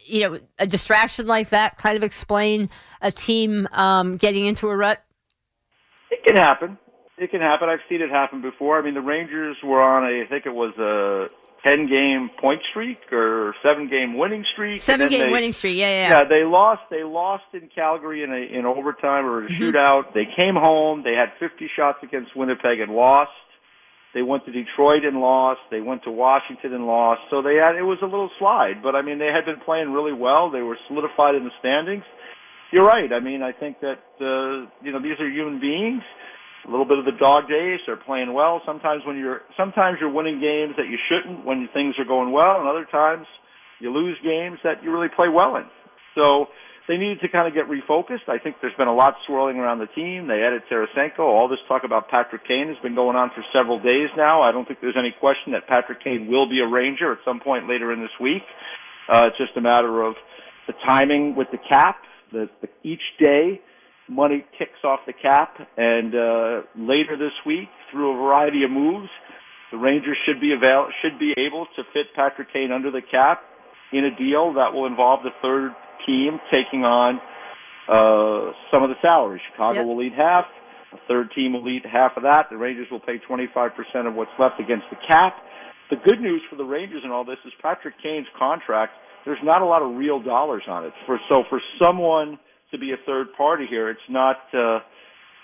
you 0.05 0.21
know 0.21 0.39
a 0.59 0.67
distraction 0.67 1.27
like 1.27 1.49
that 1.49 1.77
kind 1.77 1.97
of 1.97 2.03
explain 2.03 2.69
a 3.01 3.11
team 3.11 3.67
um, 3.73 4.17
getting 4.17 4.45
into 4.45 4.69
a 4.69 4.75
rut? 4.75 5.03
It 6.11 6.23
can 6.23 6.35
happen. 6.35 6.77
It 7.17 7.31
can 7.31 7.41
happen. 7.41 7.69
I've 7.69 7.79
seen 7.89 8.01
it 8.01 8.09
happen 8.09 8.41
before. 8.41 8.79
I 8.79 8.81
mean 8.81 8.93
the 8.93 9.01
rangers 9.01 9.57
were 9.63 9.81
on 9.81 10.03
a 10.03 10.23
i 10.23 10.27
think 10.27 10.45
it 10.45 10.53
was 10.53 10.73
a 10.77 11.27
ten 11.63 11.87
game 11.87 12.29
point 12.39 12.61
streak 12.69 12.99
or 13.11 13.55
seven 13.63 13.89
game 13.89 14.17
winning 14.17 14.45
streak. 14.53 14.79
Seven 14.79 15.07
game 15.07 15.27
they, 15.27 15.31
winning 15.31 15.53
streak, 15.53 15.77
yeah, 15.77 15.87
yeah. 15.87 16.09
Yeah, 16.09 16.23
they 16.27 16.43
lost. 16.43 16.81
They 16.89 17.03
lost 17.03 17.43
in 17.53 17.69
Calgary 17.73 18.23
in 18.23 18.31
a 18.31 18.59
in 18.59 18.65
overtime 18.65 19.25
or 19.25 19.45
a 19.45 19.49
mm-hmm. 19.49 19.63
shootout. 19.63 20.13
They 20.13 20.27
came 20.35 20.55
home. 20.55 21.03
They 21.03 21.13
had 21.13 21.31
50 21.39 21.69
shots 21.75 21.99
against 22.03 22.35
Winnipeg 22.35 22.79
and 22.79 22.91
lost. 22.91 23.31
They 24.13 24.21
went 24.21 24.45
to 24.45 24.51
Detroit 24.51 25.03
and 25.05 25.19
lost. 25.19 25.61
They 25.71 25.81
went 25.81 26.03
to 26.03 26.11
Washington 26.11 26.73
and 26.73 26.85
lost. 26.85 27.21
So 27.31 27.41
they 27.41 27.55
had 27.55 27.75
it 27.75 27.83
was 27.83 27.97
a 28.01 28.05
little 28.05 28.29
slide, 28.37 28.83
but 28.83 28.95
I 28.95 29.01
mean 29.01 29.17
they 29.17 29.31
had 29.33 29.45
been 29.45 29.59
playing 29.63 29.91
really 29.91 30.13
well. 30.13 30.51
They 30.51 30.61
were 30.61 30.77
solidified 30.87 31.35
in 31.35 31.45
the 31.45 31.51
standings. 31.59 32.03
You're 32.71 32.85
right. 32.85 33.11
I 33.11 33.19
mean 33.19 33.41
I 33.41 33.51
think 33.51 33.79
that 33.81 34.03
uh, 34.21 34.69
you 34.83 34.91
know 34.91 35.01
these 35.01 35.19
are 35.19 35.27
human 35.27 35.59
beings 35.59 36.03
a 36.67 36.71
little 36.71 36.85
bit 36.85 36.97
of 36.97 37.05
the 37.05 37.11
dog 37.19 37.47
days. 37.49 37.79
They're 37.85 37.97
playing 37.97 38.33
well. 38.33 38.61
Sometimes 38.65 39.03
when 39.05 39.17
you're 39.17 39.41
sometimes 39.57 39.97
you're 39.99 40.11
winning 40.11 40.39
games 40.39 40.75
that 40.77 40.87
you 40.87 40.97
shouldn't 41.09 41.45
when 41.45 41.67
things 41.73 41.95
are 41.99 42.05
going 42.05 42.31
well, 42.31 42.59
and 42.59 42.67
other 42.67 42.85
times 42.85 43.27
you 43.79 43.91
lose 43.91 44.17
games 44.23 44.59
that 44.63 44.83
you 44.83 44.91
really 44.91 45.09
play 45.13 45.27
well 45.27 45.55
in. 45.57 45.65
So 46.15 46.47
they 46.87 46.97
needed 46.97 47.21
to 47.21 47.29
kind 47.29 47.47
of 47.47 47.53
get 47.53 47.67
refocused. 47.67 48.27
I 48.27 48.37
think 48.39 48.57
there's 48.61 48.75
been 48.75 48.87
a 48.87 48.95
lot 48.95 49.15
swirling 49.25 49.57
around 49.57 49.79
the 49.79 49.87
team. 49.87 50.27
They 50.27 50.43
added 50.43 50.63
Tarasenko. 50.69 51.19
All 51.19 51.47
this 51.47 51.59
talk 51.67 51.83
about 51.83 52.09
Patrick 52.09 52.47
Kane 52.47 52.67
has 52.67 52.77
been 52.83 52.95
going 52.95 53.15
on 53.15 53.31
for 53.35 53.43
several 53.53 53.79
days 53.79 54.09
now. 54.17 54.41
I 54.41 54.51
don't 54.51 54.67
think 54.67 54.79
there's 54.81 54.97
any 54.97 55.13
question 55.17 55.53
that 55.53 55.67
Patrick 55.67 56.03
Kane 56.03 56.27
will 56.27 56.49
be 56.49 56.59
a 56.59 56.67
Ranger 56.67 57.11
at 57.11 57.19
some 57.23 57.39
point 57.39 57.69
later 57.69 57.93
in 57.93 58.01
this 58.01 58.11
week. 58.19 58.43
Uh, 59.11 59.27
it's 59.27 59.37
just 59.37 59.55
a 59.57 59.61
matter 59.61 60.01
of 60.01 60.15
the 60.67 60.73
timing 60.85 61.35
with 61.35 61.47
the 61.51 61.57
cap. 61.57 61.97
The, 62.31 62.49
the 62.61 62.69
each 62.83 63.03
day 63.19 63.61
money 64.13 64.45
ticks 64.57 64.83
off 64.83 64.99
the 65.05 65.13
cap, 65.13 65.55
and 65.77 66.13
uh, 66.13 66.61
later 66.75 67.17
this 67.17 67.33
week, 67.45 67.69
through 67.91 68.13
a 68.13 68.17
variety 68.17 68.63
of 68.63 68.71
moves, 68.71 69.09
the 69.71 69.77
Rangers 69.77 70.17
should 70.25 70.39
be 70.39 70.53
avail- 70.53 70.89
should 71.01 71.17
be 71.19 71.33
able 71.37 71.65
to 71.75 71.83
fit 71.93 72.13
Patrick 72.15 72.53
Kane 72.53 72.71
under 72.71 72.91
the 72.91 73.01
cap 73.01 73.41
in 73.91 74.05
a 74.05 74.15
deal 74.15 74.53
that 74.53 74.73
will 74.73 74.85
involve 74.85 75.23
the 75.23 75.31
third 75.41 75.71
team 76.05 76.39
taking 76.51 76.83
on 76.83 77.19
uh, 77.87 78.53
some 78.71 78.83
of 78.83 78.89
the 78.89 78.95
salaries. 79.01 79.41
Chicago 79.51 79.79
yep. 79.79 79.85
will 79.85 79.97
lead 79.97 80.13
half. 80.13 80.45
The 80.91 80.99
third 81.07 81.31
team 81.35 81.53
will 81.53 81.63
lead 81.63 81.83
half 81.91 82.17
of 82.17 82.23
that. 82.23 82.47
The 82.49 82.57
Rangers 82.57 82.87
will 82.91 82.99
pay 82.99 83.17
25% 83.17 84.07
of 84.07 84.13
what's 84.13 84.31
left 84.37 84.59
against 84.59 84.85
the 84.89 84.97
cap. 85.07 85.37
The 85.89 85.97
good 85.97 86.21
news 86.21 86.41
for 86.49 86.55
the 86.55 86.63
Rangers 86.63 87.01
in 87.03 87.11
all 87.11 87.25
this 87.25 87.37
is 87.45 87.53
Patrick 87.61 87.95
Kane's 88.01 88.27
contract. 88.37 88.93
There's 89.25 89.41
not 89.43 89.61
a 89.61 89.65
lot 89.65 89.81
of 89.81 89.95
real 89.95 90.21
dollars 90.21 90.63
on 90.67 90.85
it. 90.85 90.93
For 91.05 91.19
so 91.29 91.43
for 91.49 91.61
someone 91.81 92.39
to 92.73 92.77
be 92.77 92.91
a 92.91 92.97
third 93.05 93.27
party 93.37 93.65
here. 93.69 93.89
It's 93.89 94.09
not 94.09 94.37
uh, 94.53 94.79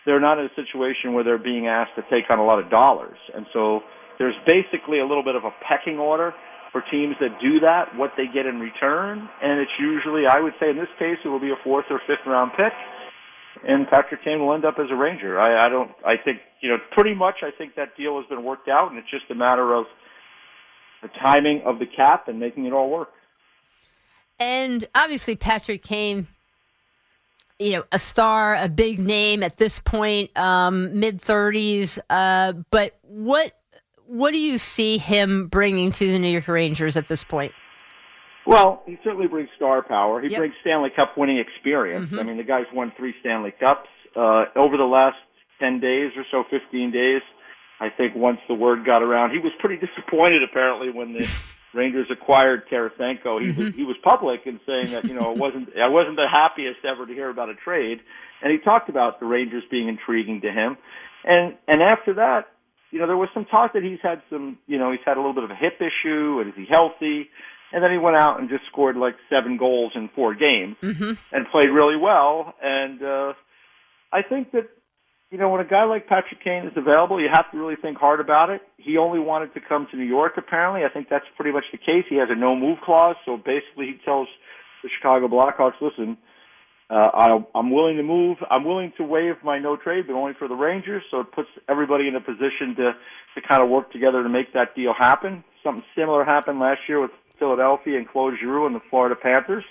they're 0.05 0.19
not 0.19 0.39
in 0.39 0.45
a 0.45 0.55
situation 0.55 1.13
where 1.13 1.23
they're 1.23 1.37
being 1.37 1.67
asked 1.67 1.95
to 1.95 2.03
take 2.09 2.29
on 2.29 2.39
a 2.39 2.45
lot 2.45 2.59
of 2.59 2.69
dollars, 2.69 3.17
and 3.33 3.45
so 3.53 3.81
there's 4.17 4.35
basically 4.45 4.99
a 4.99 5.05
little 5.05 5.23
bit 5.23 5.35
of 5.35 5.45
a 5.45 5.51
pecking 5.63 5.97
order 5.97 6.33
for 6.71 6.83
teams 6.91 7.15
that 7.19 7.39
do 7.41 7.59
that, 7.61 7.95
what 7.95 8.11
they 8.17 8.25
get 8.31 8.45
in 8.45 8.59
return, 8.59 9.27
and 9.41 9.59
it's 9.59 9.71
usually 9.79 10.27
I 10.27 10.39
would 10.39 10.53
say 10.59 10.69
in 10.69 10.77
this 10.77 10.91
case 10.99 11.17
it 11.23 11.27
will 11.29 11.39
be 11.39 11.51
a 11.51 11.59
fourth 11.63 11.85
or 11.89 12.01
fifth 12.05 12.25
round 12.25 12.51
pick, 12.57 12.73
and 13.67 13.87
Patrick 13.87 14.23
Kane 14.23 14.39
will 14.39 14.53
end 14.53 14.65
up 14.65 14.75
as 14.79 14.87
a 14.91 14.95
Ranger. 14.95 15.39
I, 15.39 15.67
I 15.67 15.69
don't. 15.69 15.91
I 16.05 16.15
think 16.23 16.39
you 16.61 16.69
know 16.69 16.77
pretty 16.91 17.15
much. 17.15 17.35
I 17.41 17.51
think 17.55 17.75
that 17.75 17.95
deal 17.95 18.17
has 18.17 18.25
been 18.27 18.43
worked 18.43 18.67
out, 18.67 18.89
and 18.89 18.99
it's 18.99 19.09
just 19.09 19.29
a 19.31 19.35
matter 19.35 19.73
of 19.73 19.85
the 21.01 21.09
timing 21.21 21.61
of 21.65 21.79
the 21.79 21.85
cap 21.85 22.27
and 22.27 22.39
making 22.39 22.65
it 22.65 22.73
all 22.73 22.89
work. 22.89 23.09
And 24.39 24.85
obviously, 24.95 25.35
Patrick 25.35 25.81
Kane 25.81 26.27
you 27.59 27.73
know, 27.73 27.83
a 27.91 27.99
star, 27.99 28.55
a 28.55 28.69
big 28.69 28.99
name 28.99 29.43
at 29.43 29.57
this 29.57 29.79
point, 29.79 30.35
um, 30.37 30.99
mid 30.99 31.21
thirties. 31.21 31.99
Uh, 32.09 32.53
but 32.71 32.97
what 33.03 33.51
what 34.07 34.31
do 34.31 34.39
you 34.39 34.57
see 34.57 34.97
him 34.97 35.47
bringing 35.47 35.91
to 35.91 36.11
the 36.11 36.17
New 36.17 36.29
York 36.29 36.47
Rangers 36.47 36.97
at 36.97 37.07
this 37.07 37.23
point? 37.23 37.51
Well, 38.47 38.81
he 38.87 38.97
certainly 39.03 39.27
brings 39.27 39.49
star 39.55 39.83
power. 39.83 40.21
He 40.21 40.29
yep. 40.29 40.39
brings 40.39 40.55
Stanley 40.61 40.89
Cup 40.95 41.17
winning 41.17 41.37
experience. 41.37 42.07
Mm-hmm. 42.07 42.19
I 42.19 42.23
mean, 42.23 42.37
the 42.37 42.43
guy's 42.43 42.65
won 42.73 42.91
three 42.97 43.13
Stanley 43.19 43.53
Cups 43.59 43.89
uh, 44.15 44.45
over 44.55 44.77
the 44.77 44.89
last 44.89 45.17
ten 45.59 45.79
days 45.79 46.11
or 46.15 46.23
so, 46.31 46.43
fifteen 46.49 46.91
days. 46.91 47.21
I 47.79 47.89
think 47.89 48.15
once 48.15 48.39
the 48.47 48.55
word 48.55 48.85
got 48.85 49.03
around, 49.03 49.31
he 49.31 49.39
was 49.39 49.51
pretty 49.59 49.77
disappointed 49.85 50.43
apparently 50.43 50.89
when 50.89 51.13
the 51.13 51.29
Rangers 51.73 52.07
acquired 52.09 52.67
Tarasenko, 52.67 53.41
he 53.41 53.49
mm-hmm. 53.49 53.61
was 53.61 53.75
he 53.75 53.83
was 53.83 53.95
public 54.03 54.41
in 54.45 54.59
saying 54.65 54.91
that 54.91 55.05
you 55.05 55.13
know 55.13 55.31
it 55.31 55.37
wasn't 55.37 55.69
I 55.77 55.87
wasn't 55.87 56.15
the 56.15 56.27
happiest 56.27 56.79
ever 56.83 57.05
to 57.05 57.13
hear 57.13 57.29
about 57.29 57.49
a 57.49 57.55
trade, 57.55 57.99
and 58.41 58.51
he 58.51 58.57
talked 58.57 58.89
about 58.89 59.19
the 59.19 59.27
Rangers 59.27 59.63
being 59.69 59.87
intriguing 59.87 60.41
to 60.41 60.51
him, 60.51 60.77
and 61.23 61.55
and 61.67 61.81
after 61.81 62.15
that, 62.15 62.47
you 62.91 62.99
know 62.99 63.05
there 63.05 63.17
was 63.17 63.29
some 63.33 63.45
talk 63.45 63.73
that 63.73 63.83
he's 63.83 63.99
had 64.01 64.21
some 64.29 64.57
you 64.65 64.79
know 64.79 64.91
he's 64.91 65.01
had 65.05 65.17
a 65.17 65.19
little 65.19 65.35
bit 65.35 65.43
of 65.43 65.51
a 65.51 65.55
hip 65.55 65.79
issue 65.79 66.39
and 66.39 66.49
is 66.49 66.55
he 66.55 66.65
healthy, 66.65 67.29
and 67.71 67.83
then 67.83 67.91
he 67.91 67.99
went 67.99 68.17
out 68.17 68.39
and 68.39 68.49
just 68.49 68.65
scored 68.71 68.97
like 68.97 69.15
seven 69.29 69.57
goals 69.57 69.91
in 69.93 70.09
four 70.15 70.33
games 70.33 70.75
mm-hmm. 70.81 71.13
and 71.31 71.47
played 71.51 71.69
really 71.69 71.97
well, 71.97 72.55
and 72.63 73.03
uh, 73.03 73.33
I 74.11 74.23
think 74.23 74.51
that 74.53 74.69
you 75.31 75.37
know, 75.37 75.49
when 75.49 75.61
a 75.61 75.65
guy 75.65 75.83
like 75.83 76.07
Patrick 76.07 76.43
Kane 76.43 76.65
is 76.65 76.73
available, 76.75 77.21
you 77.21 77.29
have 77.31 77.51
to 77.51 77.57
really 77.57 77.75
think 77.81 77.97
hard 77.97 78.19
about 78.19 78.49
it. 78.49 78.61
He 78.77 78.97
only 78.97 79.19
wanted 79.19 79.53
to 79.53 79.61
come 79.61 79.87
to 79.91 79.97
New 79.97 80.05
York, 80.05 80.33
apparently. 80.37 80.83
I 80.83 80.89
think 80.89 81.07
that's 81.09 81.25
pretty 81.35 81.51
much 81.51 81.65
the 81.71 81.77
case. 81.77 82.05
He 82.09 82.17
has 82.17 82.29
a 82.31 82.35
no 82.35 82.55
move 82.55 82.79
clause, 82.83 83.15
so 83.25 83.37
basically 83.37 83.85
he 83.87 83.97
tells 84.03 84.27
the 84.83 84.89
Chicago 84.97 85.27
Blackhawks, 85.27 85.79
listen, 85.81 86.17
Uh, 86.89 87.11
I, 87.13 87.27
I'm 87.53 87.69
willing 87.69 87.97
to 87.97 88.03
move. 88.03 88.37
I'm 88.49 88.65
willing 88.65 88.91
to 88.97 89.03
waive 89.03 89.35
my 89.43 89.59
no 89.59 89.77
trade, 89.77 90.05
but 90.07 90.15
only 90.15 90.33
for 90.39 90.47
the 90.47 90.55
Rangers. 90.55 91.03
So 91.11 91.19
it 91.19 91.31
puts 91.31 91.49
everybody 91.67 92.07
in 92.07 92.15
a 92.15 92.19
position 92.19 92.75
to 92.77 92.93
to 93.35 93.47
kind 93.47 93.61
of 93.61 93.69
work 93.69 93.91
together 93.91 94.23
to 94.23 94.29
make 94.29 94.53
that 94.53 94.75
deal 94.75 94.93
happen. 94.97 95.43
Something 95.63 95.83
similar 95.95 96.25
happened 96.25 96.59
last 96.59 96.81
year 96.87 96.99
with 96.99 97.11
Philadelphia 97.37 97.95
and 97.99 98.09
Claude 98.09 98.33
Giroux 98.41 98.65
and 98.65 98.75
the 98.75 98.81
Florida 98.89 99.15
Panthers. 99.15 99.63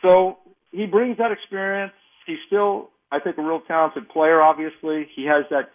So 0.00 0.38
he 0.72 0.86
brings 0.86 1.18
that 1.18 1.30
experience. 1.30 1.92
He's 2.26 2.38
still, 2.46 2.88
I 3.12 3.18
think, 3.18 3.38
a 3.38 3.42
real 3.42 3.60
talented 3.60 4.08
player. 4.08 4.40
Obviously, 4.40 5.08
he 5.14 5.24
has 5.26 5.44
that 5.50 5.70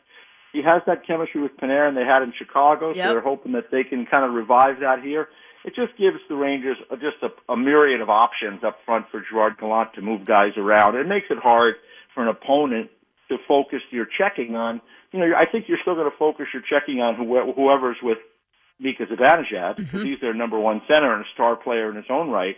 he 0.53 0.61
has 0.61 0.81
that 0.87 1.05
chemistry 1.05 1.41
with 1.41 1.57
Panarin 1.57 1.95
they 1.95 2.05
had 2.05 2.21
in 2.21 2.31
Chicago. 2.37 2.93
Yep. 2.93 2.97
So 3.05 3.11
they're 3.13 3.21
hoping 3.21 3.51
that 3.53 3.71
they 3.71 3.83
can 3.83 4.05
kind 4.05 4.23
of 4.23 4.33
revive 4.33 4.79
that 4.79 5.01
here 5.03 5.27
it 5.65 5.73
just 5.73 5.97
gives 5.97 6.17
the 6.29 6.35
Rangers 6.35 6.77
just 7.01 7.17
a, 7.23 7.51
a 7.51 7.57
myriad 7.57 7.99
of 7.99 8.09
options 8.09 8.63
up 8.63 8.77
front 8.85 9.07
for 9.09 9.19
Gerard 9.27 9.57
Gallant 9.59 9.93
to 9.95 10.01
move 10.01 10.23
guys 10.23 10.51
around. 10.57 10.95
It 10.95 11.07
makes 11.07 11.25
it 11.31 11.39
hard 11.39 11.75
for 12.13 12.21
an 12.21 12.29
opponent 12.29 12.91
to 13.29 13.37
focus 13.47 13.81
your 13.89 14.05
checking 14.05 14.55
on. 14.55 14.79
You 15.11 15.19
know, 15.19 15.35
I 15.35 15.45
think 15.51 15.65
you're 15.67 15.79
still 15.81 15.95
going 15.95 16.09
to 16.09 16.17
focus 16.17 16.45
your 16.53 16.61
checking 16.61 17.01
on 17.01 17.15
who, 17.15 17.51
whoever's 17.53 17.97
with 18.03 18.19
Mika 18.79 19.07
Zibanejad 19.07 19.77
because 19.77 20.01
Mhm. 20.01 20.05
he's 20.05 20.19
their 20.21 20.35
number 20.35 20.59
one 20.59 20.83
center 20.87 21.11
and 21.15 21.25
a 21.25 21.29
star 21.33 21.55
player 21.55 21.89
in 21.89 21.95
his 21.95 22.05
own 22.11 22.29
right. 22.29 22.57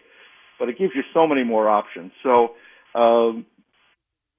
But 0.60 0.68
it 0.68 0.78
gives 0.78 0.94
you 0.94 1.04
so 1.14 1.26
many 1.26 1.46
more 1.46 1.70
options. 1.70 2.12
So 2.24 2.56
um, 2.94 3.46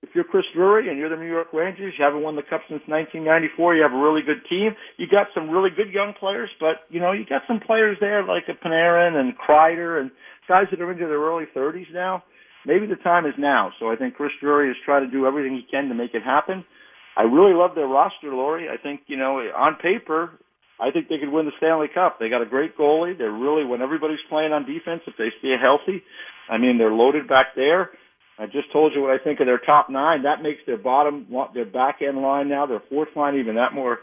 if 0.02 0.10
you're 0.14 0.24
Chris 0.24 0.44
Drury 0.54 0.88
and 0.88 0.98
you're 0.98 1.08
the 1.08 1.16
New 1.16 1.30
York 1.30 1.48
Rangers, 1.52 1.94
you 1.98 2.04
haven't 2.04 2.22
won 2.22 2.36
the 2.36 2.42
cup 2.42 2.62
since 2.68 2.82
1994. 2.86 3.74
You 3.74 3.82
have 3.82 3.92
a 3.92 3.98
really 3.98 4.22
good 4.22 4.46
team. 4.48 4.70
You 4.96 5.06
got 5.10 5.26
some 5.34 5.50
really 5.50 5.70
good 5.70 5.90
young 5.90 6.14
players, 6.18 6.50
but 6.60 6.86
you 6.88 7.00
know 7.00 7.12
you 7.12 7.26
got 7.26 7.42
some 7.48 7.60
players 7.60 7.96
there 8.00 8.22
like 8.24 8.44
a 8.48 8.54
Panarin 8.54 9.16
and 9.18 9.34
Kreider 9.36 10.00
and 10.00 10.10
guys 10.46 10.66
that 10.70 10.80
are 10.80 10.92
into 10.92 11.06
their 11.06 11.18
early 11.18 11.46
30s 11.54 11.92
now. 11.92 12.22
Maybe 12.64 12.86
the 12.86 12.96
time 12.96 13.26
is 13.26 13.34
now. 13.38 13.72
So 13.80 13.90
I 13.90 13.96
think 13.96 14.14
Chris 14.14 14.32
Drury 14.40 14.70
is 14.70 14.76
trying 14.84 15.04
to 15.04 15.10
do 15.10 15.26
everything 15.26 15.54
he 15.54 15.66
can 15.68 15.88
to 15.88 15.94
make 15.94 16.14
it 16.14 16.22
happen. 16.22 16.64
I 17.16 17.22
really 17.22 17.54
love 17.54 17.74
their 17.74 17.88
roster, 17.88 18.32
Lori. 18.32 18.68
I 18.68 18.76
think 18.80 19.00
you 19.08 19.16
know 19.16 19.42
on 19.56 19.76
paper, 19.82 20.38
I 20.80 20.92
think 20.92 21.08
they 21.08 21.18
could 21.18 21.32
win 21.32 21.46
the 21.46 21.58
Stanley 21.58 21.88
Cup. 21.92 22.18
They 22.20 22.28
got 22.28 22.42
a 22.42 22.46
great 22.46 22.78
goalie. 22.78 23.18
They're 23.18 23.32
really 23.32 23.64
when 23.64 23.82
everybody's 23.82 24.22
playing 24.28 24.52
on 24.52 24.64
defense, 24.64 25.02
if 25.08 25.14
they 25.18 25.30
stay 25.40 25.56
healthy, 25.60 26.04
I 26.48 26.58
mean 26.58 26.78
they're 26.78 26.92
loaded 26.92 27.26
back 27.26 27.56
there. 27.56 27.90
I 28.38 28.46
just 28.46 28.72
told 28.72 28.94
you 28.94 29.02
what 29.02 29.10
I 29.10 29.18
think 29.22 29.40
of 29.40 29.46
their 29.46 29.58
top 29.58 29.90
nine. 29.90 30.22
That 30.22 30.42
makes 30.42 30.60
their 30.66 30.78
bottom, 30.78 31.26
their 31.54 31.64
back 31.64 31.98
end 32.00 32.18
line 32.22 32.48
now, 32.48 32.66
their 32.66 32.82
fourth 32.88 33.08
line 33.16 33.36
even 33.36 33.56
that 33.56 33.74
more 33.74 33.98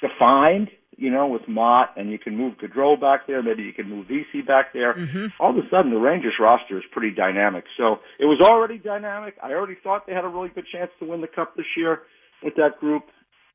defined. 0.00 0.68
You 0.96 1.10
know, 1.10 1.28
with 1.28 1.48
Motte, 1.48 1.88
and 1.96 2.10
you 2.10 2.18
can 2.18 2.36
move 2.36 2.58
Goodrow 2.58 3.00
back 3.00 3.26
there. 3.26 3.42
Maybe 3.42 3.62
you 3.62 3.72
can 3.72 3.88
move 3.88 4.06
Vesey 4.06 4.42
back 4.46 4.74
there. 4.74 4.92
mhm 4.92 5.32
All 5.40 5.48
of 5.48 5.56
a 5.56 5.66
sudden, 5.70 5.90
the 5.90 5.98
Rangers 5.98 6.34
roster 6.38 6.76
is 6.76 6.84
pretty 6.92 7.10
dynamic. 7.10 7.64
So 7.78 8.00
it 8.18 8.26
was 8.26 8.38
already 8.42 8.76
dynamic. 8.76 9.34
I 9.42 9.52
already 9.52 9.76
thought 9.82 10.06
they 10.06 10.12
had 10.12 10.24
a 10.24 10.28
really 10.28 10.50
good 10.50 10.66
chance 10.70 10.90
to 10.98 11.06
win 11.06 11.22
the 11.22 11.26
cup 11.26 11.56
this 11.56 11.64
year 11.74 12.02
with 12.42 12.54
that 12.56 12.78
group. 12.80 13.04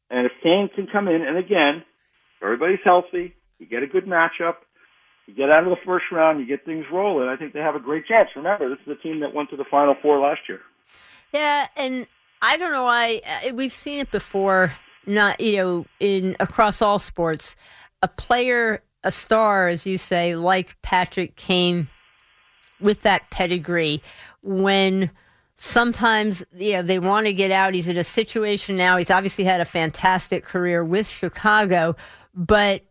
And 0.10 0.26
if 0.26 0.32
Kane 0.42 0.70
can 0.74 0.88
come 0.88 1.08
in, 1.08 1.22
and 1.22 1.38
again, 1.38 1.84
everybody's 2.42 2.80
healthy, 2.84 3.36
you 3.60 3.68
get 3.68 3.84
a 3.84 3.88
good 3.88 4.06
matchup, 4.08 4.56
you 5.28 5.34
get 5.34 5.50
out 5.50 5.64
of 5.64 5.70
the 5.70 5.84
first 5.86 6.06
round, 6.12 6.40
you 6.40 6.46
get 6.46 6.66
things 6.66 6.86
rolling. 6.92 7.28
I 7.28 7.36
think 7.36 7.54
they 7.54 7.60
have 7.60 7.76
a 7.76 7.80
great 7.80 8.06
chance. 8.06 8.30
Remember, 8.36 8.70
this 8.70 8.80
is 8.80 8.86
the 8.86 8.96
team 8.96 9.22
that 9.22 9.34
went 9.34 9.50
to 9.50 9.58
the 9.58 9.66
Final 9.66 9.96
Four 10.02 10.20
last 10.20 10.42
year. 10.48 10.62
Yeah, 11.34 11.68
and 11.76 12.08
I 12.42 12.58
don't 12.58 12.72
know 12.72 12.84
why 12.84 13.22
uh, 13.26 13.54
we've 13.54 13.74
seen 13.74 14.00
it 14.00 14.12
before. 14.12 14.74
Not 15.08 15.40
you 15.40 15.58
know 15.58 15.86
in 16.00 16.36
across 16.40 16.82
all 16.82 17.00
sports, 17.00 17.56
a 18.02 18.08
player, 18.08 18.82
a 19.04 19.12
star, 19.12 19.68
as 19.68 19.86
you 19.86 19.98
say, 19.98 20.36
like 20.36 20.82
Patrick 20.82 21.36
Kane, 21.36 21.88
with 22.80 23.02
that 23.04 23.30
pedigree, 23.30 24.02
when 24.42 25.12
sometimes 25.58 26.44
you 26.56 26.74
know 26.74 26.82
they 26.82 27.00
want 27.00 27.28
to 27.28 27.34
get 27.34 27.52
out. 27.52 27.74
He's 27.74 27.88
in 27.88 27.98
a 27.98 28.04
situation 28.04 28.78
now. 28.78 28.98
He's 28.98 29.12
obviously 29.12 29.44
had 29.44 29.62
a 29.62 29.66
fantastic 29.66 30.44
career 30.44 30.84
with 30.84 31.08
Chicago, 31.08 31.96
but 32.34 32.84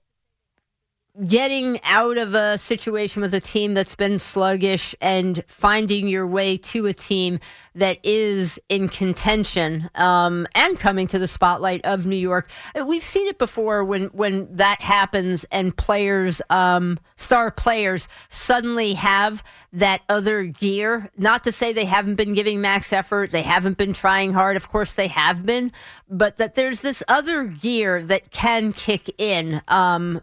getting 1.22 1.78
out 1.84 2.18
of 2.18 2.34
a 2.34 2.58
situation 2.58 3.22
with 3.22 3.32
a 3.34 3.40
team 3.40 3.74
that's 3.74 3.94
been 3.94 4.18
sluggish 4.18 4.96
and 5.00 5.44
finding 5.46 6.08
your 6.08 6.26
way 6.26 6.56
to 6.56 6.86
a 6.86 6.92
team 6.92 7.38
that 7.76 8.04
is 8.04 8.58
in 8.68 8.88
contention 8.88 9.88
um, 9.94 10.46
and 10.56 10.78
coming 10.78 11.06
to 11.06 11.18
the 11.18 11.28
spotlight 11.28 11.84
of 11.84 12.04
New 12.04 12.16
York. 12.16 12.50
We've 12.84 13.02
seen 13.02 13.28
it 13.28 13.38
before 13.38 13.84
when 13.84 14.06
when 14.06 14.56
that 14.56 14.80
happens 14.80 15.44
and 15.52 15.76
players, 15.76 16.42
um, 16.50 16.98
star 17.16 17.52
players, 17.52 18.08
suddenly 18.28 18.94
have 18.94 19.44
that 19.72 20.02
other 20.08 20.42
gear. 20.44 21.10
Not 21.16 21.44
to 21.44 21.52
say 21.52 21.72
they 21.72 21.84
haven't 21.84 22.16
been 22.16 22.34
giving 22.34 22.60
max 22.60 22.92
effort, 22.92 23.30
they 23.30 23.42
haven't 23.42 23.78
been 23.78 23.92
trying 23.92 24.32
hard. 24.32 24.56
Of 24.56 24.68
course, 24.68 24.94
they 24.94 25.08
have 25.08 25.46
been, 25.46 25.70
but 26.08 26.36
that 26.36 26.56
there's 26.56 26.80
this 26.80 27.04
other 27.06 27.44
gear 27.44 28.02
that 28.02 28.32
can 28.32 28.72
kick 28.72 29.14
in. 29.18 29.62
Um, 29.68 30.20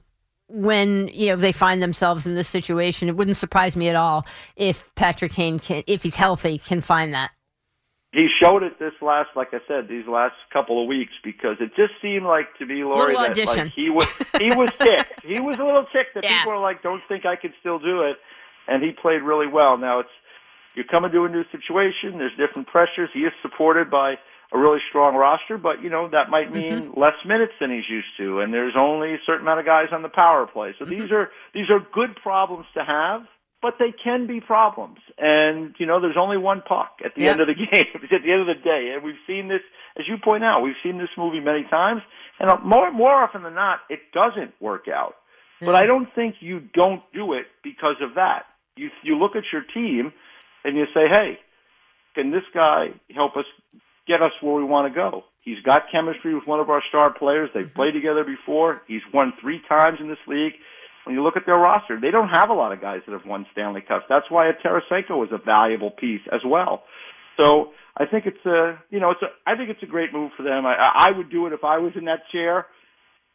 when 0.52 1.10
you 1.14 1.28
know 1.28 1.36
they 1.36 1.52
find 1.52 1.82
themselves 1.82 2.26
in 2.26 2.36
this 2.36 2.48
situation. 2.48 3.08
It 3.10 3.16
wouldn't 3.16 3.38
surprise 3.38 3.76
me 3.76 3.90
at 3.90 3.96
all 3.96 4.26
if 4.56 4.94
Patrick 4.96 5.32
Kane 5.32 5.60
can, 5.60 5.84
if 5.88 6.04
he's 6.04 6.16
healthy, 6.16 6.58
can 6.58 6.82
find 6.82 7.14
that. 7.14 7.32
He 8.14 8.28
showed 8.44 8.62
it 8.64 8.78
this 8.78 8.92
last, 9.02 9.30
like 9.38 9.54
I 9.54 9.60
said, 9.70 9.88
these 9.88 10.06
last 10.06 10.36
couple 10.52 10.82
of 10.82 10.88
weeks 10.90 11.14
because 11.24 11.56
it 11.62 11.72
just 11.80 11.94
seemed 12.02 12.26
like 12.26 12.48
to 12.60 12.66
me, 12.66 12.84
Lori, 12.84 13.14
that 13.14 13.38
like 13.48 13.72
he 13.72 13.90
was 13.90 14.08
he 14.38 14.52
was 14.52 14.70
ticked. 14.80 15.24
He 15.24 15.40
was 15.40 15.58
a 15.60 15.64
little 15.64 15.86
ticked 15.94 16.16
that 16.16 16.26
Yeah. 16.26 16.40
people 16.40 16.54
are 16.54 16.62
like, 16.62 16.84
"Don't 16.84 17.02
think 17.08 17.26
I 17.26 17.38
can 17.38 17.54
still 17.62 17.80
do 17.80 18.02
it," 18.02 18.18
and 18.68 18.84
he 18.84 18.92
played 18.92 19.22
really 19.22 19.48
well. 19.48 19.78
Now 19.78 20.00
it's 20.00 20.10
you're 20.76 20.86
coming 20.92 21.12
to 21.12 21.24
a 21.24 21.30
new 21.30 21.44
situation. 21.52 22.18
There's 22.20 22.36
different 22.36 22.68
pressures. 22.68 23.10
He 23.14 23.22
is 23.22 23.32
supported 23.42 23.90
by 23.90 24.16
a 24.54 24.60
really 24.60 24.80
strong 24.90 25.16
roster, 25.16 25.58
but 25.58 25.82
you 25.82 25.90
know 25.90 26.10
that 26.10 26.30
might 26.30 26.54
mean 26.54 26.74
mm-hmm. 26.74 27.00
less 27.00 27.16
minutes 27.26 27.54
than 27.60 27.72
he's 27.72 27.90
used 27.90 28.12
to, 28.18 28.42
and 28.42 28.54
there's 28.54 28.76
only 28.78 29.14
a 29.14 29.20
certain 29.26 29.42
amount 29.42 29.62
of 29.62 29.66
guys 29.66 29.88
on 29.92 30.02
the 30.02 30.10
power 30.10 30.46
play. 30.46 30.74
So 30.78 30.86
mm-hmm. 30.86 31.02
these 31.02 31.12
are 31.12 31.30
these 31.54 31.70
are 31.70 31.80
good 31.94 32.16
problems 32.22 32.66
to 32.74 32.84
have, 32.84 33.22
but 33.62 33.76
they 33.80 33.94
can 34.04 34.28
be 34.28 34.42
problems. 34.42 35.00
And 35.18 35.74
you 35.78 35.86
know, 35.86 36.02
there's 36.02 36.18
only 36.20 36.38
one 36.38 36.62
puck 36.68 37.00
at 37.06 37.16
the 37.16 37.24
Yep. 37.24 37.32
end 37.32 37.42
of 37.42 37.48
the 37.48 37.54
game. 37.72 37.86
At 37.96 38.10
the 38.10 38.32
end 38.32 38.42
of 38.42 38.48
the 38.48 38.62
day, 38.62 38.92
and 38.94 39.04
we've 39.04 39.22
seen 39.26 39.48
this, 39.48 39.62
as 39.98 40.06
you 40.08 40.18
point 40.22 40.44
out, 40.44 40.62
we've 40.62 40.80
seen 40.84 40.98
this 40.98 41.10
movie 41.18 41.40
many 41.40 41.64
times, 41.70 42.02
and 42.40 42.50
uh, 42.50 42.58
more 42.58 42.92
more 42.92 43.14
often 43.14 43.44
than 43.44 43.56
not, 43.56 43.80
it 43.90 44.00
doesn't 44.14 44.54
work 44.60 44.88
out. 44.88 45.16
But 45.62 45.76
I 45.76 45.82
mm-hmm. 45.82 45.88
don't 45.88 46.16
think 46.16 46.36
you 46.40 46.60
don't 46.74 47.04
do 47.14 47.34
it 47.34 47.46
because 47.64 47.98
of 48.02 48.16
that. 48.16 48.48
You 48.76 48.90
you 49.04 49.18
look 49.18 49.38
at 49.38 49.44
your 49.54 49.64
team, 49.74 50.12
and 50.66 50.76
you 50.76 50.86
say, 50.94 51.08
hey, 51.10 51.40
can 52.16 52.32
this 52.32 52.44
guy 52.54 52.88
help 53.16 53.38
us 53.38 53.46
get 54.08 54.22
us 54.22 54.32
where 54.42 54.56
we 54.56 54.64
want 54.64 54.92
to 54.92 54.96
go? 54.96 55.24
He's 55.42 55.60
got 55.66 55.84
chemistry 55.92 56.36
with 56.36 56.46
one 56.46 56.60
of 56.60 56.70
our 56.70 56.84
star 56.90 57.12
players. 57.12 57.50
They've 57.54 57.74
played 57.74 57.94
together 57.94 58.24
before. 58.24 58.82
He's 58.88 59.02
won 59.14 59.34
three 59.42 59.62
times 59.68 59.98
in 60.00 60.08
this 60.08 60.20
league. 60.28 60.54
When 61.06 61.16
you 61.16 61.24
look 61.24 61.36
at 61.36 61.48
their 61.48 61.58
roster, 61.58 62.00
they 62.00 62.12
don't 62.12 62.30
have 62.30 62.50
a 62.50 62.54
lot 62.54 62.72
of 62.72 62.80
guys 62.80 63.02
that 63.08 63.14
have 63.14 63.26
won 63.26 63.48
Stanley 63.52 63.82
Cups. 63.82 64.06
That's 64.08 64.30
why 64.30 64.50
a 64.50 64.54
Tarasenko 64.54 65.18
was 65.18 65.30
a 65.32 65.40
valuable 65.44 65.90
piece 65.90 66.22
as 66.32 66.42
well. 66.46 66.84
So 67.38 67.72
I 67.98 68.06
think 68.06 68.28
it's 68.28 68.46
a, 68.46 68.78
you 68.92 69.00
know, 69.00 69.10
it's 69.10 69.22
a, 69.24 69.28
I 69.50 69.56
think 69.56 69.70
it's 69.70 69.82
a 69.82 69.88
great 69.88 70.14
move 70.14 70.32
for 70.38 70.44
them. 70.44 70.66
I, 70.68 70.76
I 70.76 71.18
would 71.18 71.32
do 71.32 71.48
it 71.48 71.54
if 71.54 71.64
I 71.64 71.80
was 71.80 71.94
in 71.96 72.06
that 72.06 72.20
chair. 72.32 72.68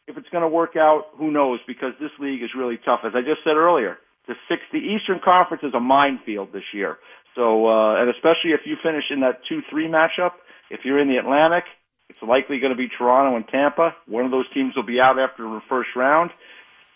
If 0.07 0.15
it's 0.17 0.29
going 0.29 0.43
to 0.43 0.47
work 0.47 0.77
out, 0.77 1.07
who 1.17 1.29
knows? 1.29 1.59
Because 1.67 1.91
this 1.99 2.11
league 2.19 2.41
is 2.41 2.51
really 2.57 2.79
tough. 2.85 3.01
As 3.03 3.11
I 3.13 3.19
just 3.19 3.43
said 3.43 3.57
earlier, 3.57 3.97
the 4.29 4.35
six, 4.47 4.61
the 4.71 4.79
Eastern 4.79 5.19
Conference 5.19 5.63
is 5.63 5.73
a 5.73 5.81
minefield 5.81 6.53
this 6.53 6.63
year. 6.73 6.97
So, 7.35 7.67
uh, 7.67 7.99
and 7.99 8.09
especially 8.09 8.51
if 8.51 8.61
you 8.65 8.77
finish 8.81 9.03
in 9.09 9.19
that 9.19 9.41
two-three 9.49 9.87
matchup, 9.87 10.31
if 10.69 10.81
you're 10.83 10.99
in 10.99 11.07
the 11.07 11.17
Atlantic, 11.17 11.63
it's 12.09 12.21
likely 12.21 12.59
going 12.59 12.71
to 12.71 12.77
be 12.77 12.87
Toronto 12.89 13.35
and 13.35 13.47
Tampa. 13.47 13.95
One 14.07 14.25
of 14.25 14.31
those 14.31 14.49
teams 14.53 14.75
will 14.75 14.83
be 14.83 14.99
out 14.99 15.19
after 15.19 15.43
the 15.43 15.61
first 15.69 15.89
round. 15.95 16.31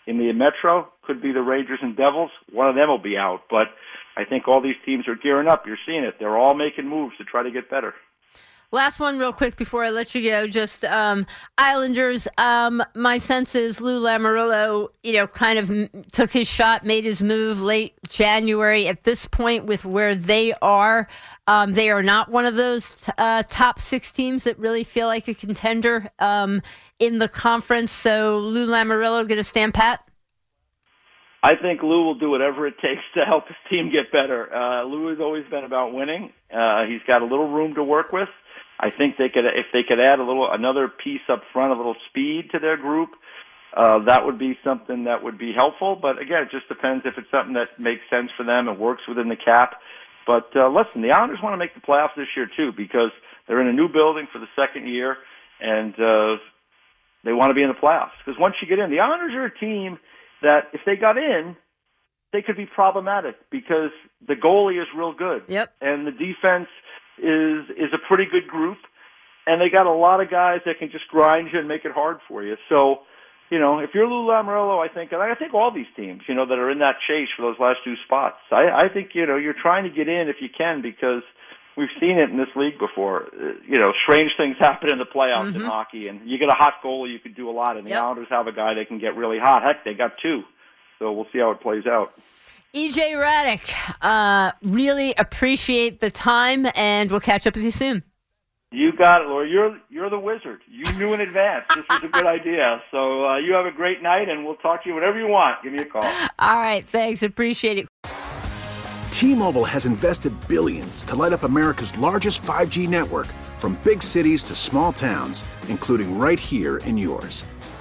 In 0.06 0.18
the 0.18 0.32
Metro, 0.32 0.88
could 1.02 1.22
be 1.22 1.32
the 1.32 1.42
Rangers 1.42 1.78
and 1.80 1.96
Devils. 1.96 2.30
One 2.50 2.68
of 2.68 2.74
them 2.74 2.88
will 2.88 2.98
be 2.98 3.16
out. 3.16 3.42
But 3.48 3.68
I 4.16 4.24
think 4.24 4.48
all 4.48 4.60
these 4.60 4.76
teams 4.84 5.06
are 5.06 5.14
gearing 5.14 5.48
up. 5.48 5.66
You're 5.66 5.78
seeing 5.86 6.04
it. 6.04 6.16
They're 6.18 6.36
all 6.36 6.54
making 6.54 6.88
moves 6.88 7.16
to 7.18 7.24
try 7.24 7.42
to 7.42 7.50
get 7.50 7.70
better. 7.70 7.94
Last 8.74 9.00
one, 9.00 9.18
real 9.18 9.34
quick, 9.34 9.56
before 9.56 9.84
I 9.84 9.90
let 9.90 10.14
you 10.14 10.22
go. 10.22 10.46
Just 10.46 10.82
um, 10.84 11.26
Islanders. 11.58 12.26
Um, 12.38 12.82
my 12.94 13.18
sense 13.18 13.54
is 13.54 13.82
Lou 13.82 14.00
Lamoriello, 14.00 14.88
you 15.02 15.12
know, 15.12 15.26
kind 15.26 15.58
of 15.58 16.10
took 16.10 16.30
his 16.30 16.48
shot, 16.48 16.82
made 16.82 17.04
his 17.04 17.22
move 17.22 17.60
late 17.60 17.92
January. 18.08 18.86
At 18.88 19.04
this 19.04 19.26
point, 19.26 19.66
with 19.66 19.84
where 19.84 20.14
they 20.14 20.54
are, 20.62 21.06
um, 21.46 21.74
they 21.74 21.90
are 21.90 22.02
not 22.02 22.30
one 22.30 22.46
of 22.46 22.54
those 22.54 23.10
uh, 23.18 23.42
top 23.46 23.78
six 23.78 24.10
teams 24.10 24.44
that 24.44 24.58
really 24.58 24.84
feel 24.84 25.06
like 25.06 25.28
a 25.28 25.34
contender 25.34 26.08
um, 26.18 26.62
in 26.98 27.18
the 27.18 27.28
conference. 27.28 27.92
So 27.92 28.38
Lou 28.38 28.66
Lamoriello 28.66 29.28
going 29.28 29.36
to 29.36 29.44
stand 29.44 29.74
pat. 29.74 30.02
I 31.42 31.56
think 31.60 31.82
Lou 31.82 32.06
will 32.06 32.14
do 32.14 32.30
whatever 32.30 32.66
it 32.66 32.74
takes 32.80 33.02
to 33.16 33.24
help 33.26 33.48
his 33.48 33.56
team 33.68 33.90
get 33.92 34.10
better. 34.12 34.48
Uh, 34.54 34.84
Lou 34.84 35.08
has 35.08 35.18
always 35.20 35.44
been 35.50 35.64
about 35.64 35.92
winning. 35.92 36.32
Uh, 36.50 36.84
he's 36.86 37.02
got 37.06 37.20
a 37.20 37.26
little 37.26 37.50
room 37.50 37.74
to 37.74 37.82
work 37.82 38.12
with. 38.12 38.28
I 38.82 38.90
think 38.90 39.16
they 39.16 39.28
could, 39.28 39.46
if 39.46 39.66
they 39.72 39.84
could 39.86 40.00
add 40.00 40.18
a 40.18 40.24
little, 40.24 40.50
another 40.50 40.88
piece 40.88 41.22
up 41.30 41.42
front, 41.52 41.72
a 41.72 41.76
little 41.76 41.94
speed 42.10 42.50
to 42.50 42.58
their 42.58 42.76
group, 42.76 43.10
uh, 43.76 44.04
that 44.04 44.26
would 44.26 44.38
be 44.38 44.58
something 44.64 45.04
that 45.04 45.22
would 45.22 45.38
be 45.38 45.52
helpful. 45.54 45.96
But 46.00 46.20
again, 46.20 46.42
it 46.42 46.50
just 46.50 46.68
depends 46.68 47.06
if 47.06 47.14
it's 47.16 47.30
something 47.30 47.54
that 47.54 47.78
makes 47.78 48.02
sense 48.10 48.30
for 48.36 48.44
them 48.44 48.68
and 48.68 48.78
works 48.78 49.02
within 49.08 49.28
the 49.28 49.36
cap. 49.36 49.80
But 50.26 50.50
uh, 50.54 50.68
listen, 50.68 51.00
the 51.00 51.10
Islanders 51.10 51.38
want 51.42 51.54
to 51.54 51.58
make 51.58 51.74
the 51.74 51.80
playoffs 51.80 52.14
this 52.16 52.28
year 52.36 52.50
too 52.54 52.72
because 52.76 53.10
they're 53.46 53.60
in 53.60 53.68
a 53.68 53.72
new 53.72 53.88
building 53.88 54.26
for 54.32 54.38
the 54.38 54.50
second 54.54 54.88
year, 54.88 55.16
and 55.60 55.94
uh, 55.94 56.36
they 57.24 57.32
want 57.32 57.50
to 57.50 57.54
be 57.54 57.62
in 57.62 57.68
the 57.68 57.78
playoffs. 57.78 58.18
Because 58.24 58.38
once 58.38 58.56
you 58.60 58.68
get 58.68 58.78
in, 58.78 58.90
the 58.90 59.00
Islanders 59.00 59.32
are 59.34 59.46
a 59.46 59.58
team 59.58 59.98
that 60.42 60.74
if 60.74 60.80
they 60.84 60.96
got 60.96 61.16
in, 61.16 61.56
they 62.32 62.42
could 62.42 62.56
be 62.56 62.66
problematic 62.66 63.36
because 63.50 63.90
the 64.26 64.34
goalie 64.34 64.80
is 64.80 64.88
real 64.96 65.14
good. 65.14 65.42
Yep. 65.48 65.74
And 65.80 66.06
the 66.06 66.12
defense 66.12 66.68
is 67.18 67.68
is 67.70 67.92
a 67.92 67.98
pretty 68.08 68.26
good 68.30 68.48
group, 68.48 68.78
and 69.46 69.60
they 69.60 69.68
got 69.68 69.86
a 69.86 69.92
lot 69.92 70.20
of 70.20 70.30
guys 70.30 70.60
that 70.66 70.78
can 70.78 70.90
just 70.90 71.08
grind 71.08 71.48
you 71.52 71.58
and 71.58 71.68
make 71.68 71.84
it 71.84 71.92
hard 71.92 72.18
for 72.28 72.42
you. 72.42 72.56
So, 72.68 73.00
you 73.50 73.58
know, 73.58 73.78
if 73.80 73.90
you're 73.94 74.06
Lou 74.06 74.26
Lamoriello, 74.26 74.78
I 74.84 74.92
think, 74.92 75.12
and 75.12 75.20
I 75.22 75.34
think 75.34 75.52
all 75.54 75.70
these 75.70 75.86
teams, 75.96 76.22
you 76.28 76.34
know, 76.34 76.46
that 76.46 76.58
are 76.58 76.70
in 76.70 76.78
that 76.78 76.96
chase 77.06 77.28
for 77.36 77.42
those 77.42 77.58
last 77.60 77.78
two 77.84 77.94
spots, 78.04 78.36
I, 78.50 78.68
I 78.84 78.88
think 78.88 79.10
you 79.14 79.26
know 79.26 79.36
you're 79.36 79.54
trying 79.60 79.84
to 79.84 79.90
get 79.90 80.08
in 80.08 80.28
if 80.28 80.36
you 80.40 80.48
can 80.56 80.80
because 80.82 81.22
we've 81.76 81.92
seen 82.00 82.18
it 82.18 82.30
in 82.30 82.38
this 82.38 82.48
league 82.56 82.78
before. 82.78 83.24
Uh, 83.26 83.52
you 83.66 83.78
know, 83.78 83.92
strange 84.04 84.32
things 84.36 84.56
happen 84.60 84.90
in 84.90 84.98
the 84.98 85.04
playoffs 85.04 85.48
Mm-hmm. 85.52 85.56
in 85.60 85.62
hockey, 85.66 86.08
and 86.08 86.28
you 86.28 86.38
get 86.38 86.48
a 86.48 86.54
hot 86.54 86.74
goalie, 86.84 87.12
you 87.12 87.18
can 87.18 87.32
do 87.34 87.50
a 87.50 87.52
lot. 87.52 87.76
And 87.76 87.86
the 87.86 87.90
Yep. 87.90 88.02
Islanders 88.02 88.28
have 88.30 88.46
a 88.46 88.52
guy 88.52 88.74
that 88.74 88.88
can 88.88 88.98
get 88.98 89.16
really 89.16 89.38
hot. 89.38 89.62
Heck, 89.62 89.84
they 89.84 89.94
got 89.94 90.12
two. 90.22 90.42
So 90.98 91.12
we'll 91.12 91.26
see 91.32 91.40
how 91.40 91.50
it 91.50 91.60
plays 91.60 91.84
out. 91.86 92.12
EJ 92.74 93.12
Hradek, 93.12 93.94
uh, 94.00 94.52
really 94.62 95.14
appreciate 95.18 96.00
the 96.00 96.10
time, 96.10 96.66
and 96.74 97.10
we'll 97.10 97.20
catch 97.20 97.46
up 97.46 97.54
with 97.54 97.64
you 97.64 97.70
soon. 97.70 98.02
You 98.70 98.96
got 98.96 99.20
it, 99.20 99.28
Laura. 99.28 99.46
You're 99.46 99.78
you're 99.90 100.08
the 100.08 100.18
wizard. 100.18 100.60
You 100.66 100.90
knew 100.94 101.12
in 101.12 101.20
advance 101.20 101.64
this 101.74 101.84
was 101.90 102.02
a 102.04 102.08
good 102.08 102.26
idea. 102.40 102.82
So 102.90 103.26
uh, 103.26 103.36
you 103.36 103.52
have 103.52 103.66
a 103.66 103.70
great 103.70 104.02
night, 104.02 104.30
and 104.30 104.46
we'll 104.46 104.56
talk 104.56 104.84
to 104.84 104.88
you 104.88 104.94
whenever 104.94 105.18
you 105.18 105.26
want. 105.26 105.62
Give 105.62 105.74
me 105.74 105.80
a 105.80 105.84
call. 105.84 106.02
All 106.02 106.56
right, 106.56 106.82
thanks. 106.82 107.22
Appreciate 107.22 107.76
it. 107.76 107.88
T-Mobile 109.10 109.66
has 109.66 109.84
invested 109.84 110.32
billions 110.48 111.04
to 111.04 111.14
light 111.14 111.34
up 111.34 111.42
America's 111.42 111.96
largest 111.98 112.42
5G 112.42 112.88
network 112.88 113.26
from 113.58 113.78
big 113.84 114.02
cities 114.02 114.42
to 114.44 114.54
small 114.54 114.94
towns, 114.94 115.44
including 115.68 116.18
right 116.18 116.40
here 116.40 116.78
in 116.78 116.96
yours. 116.96 117.44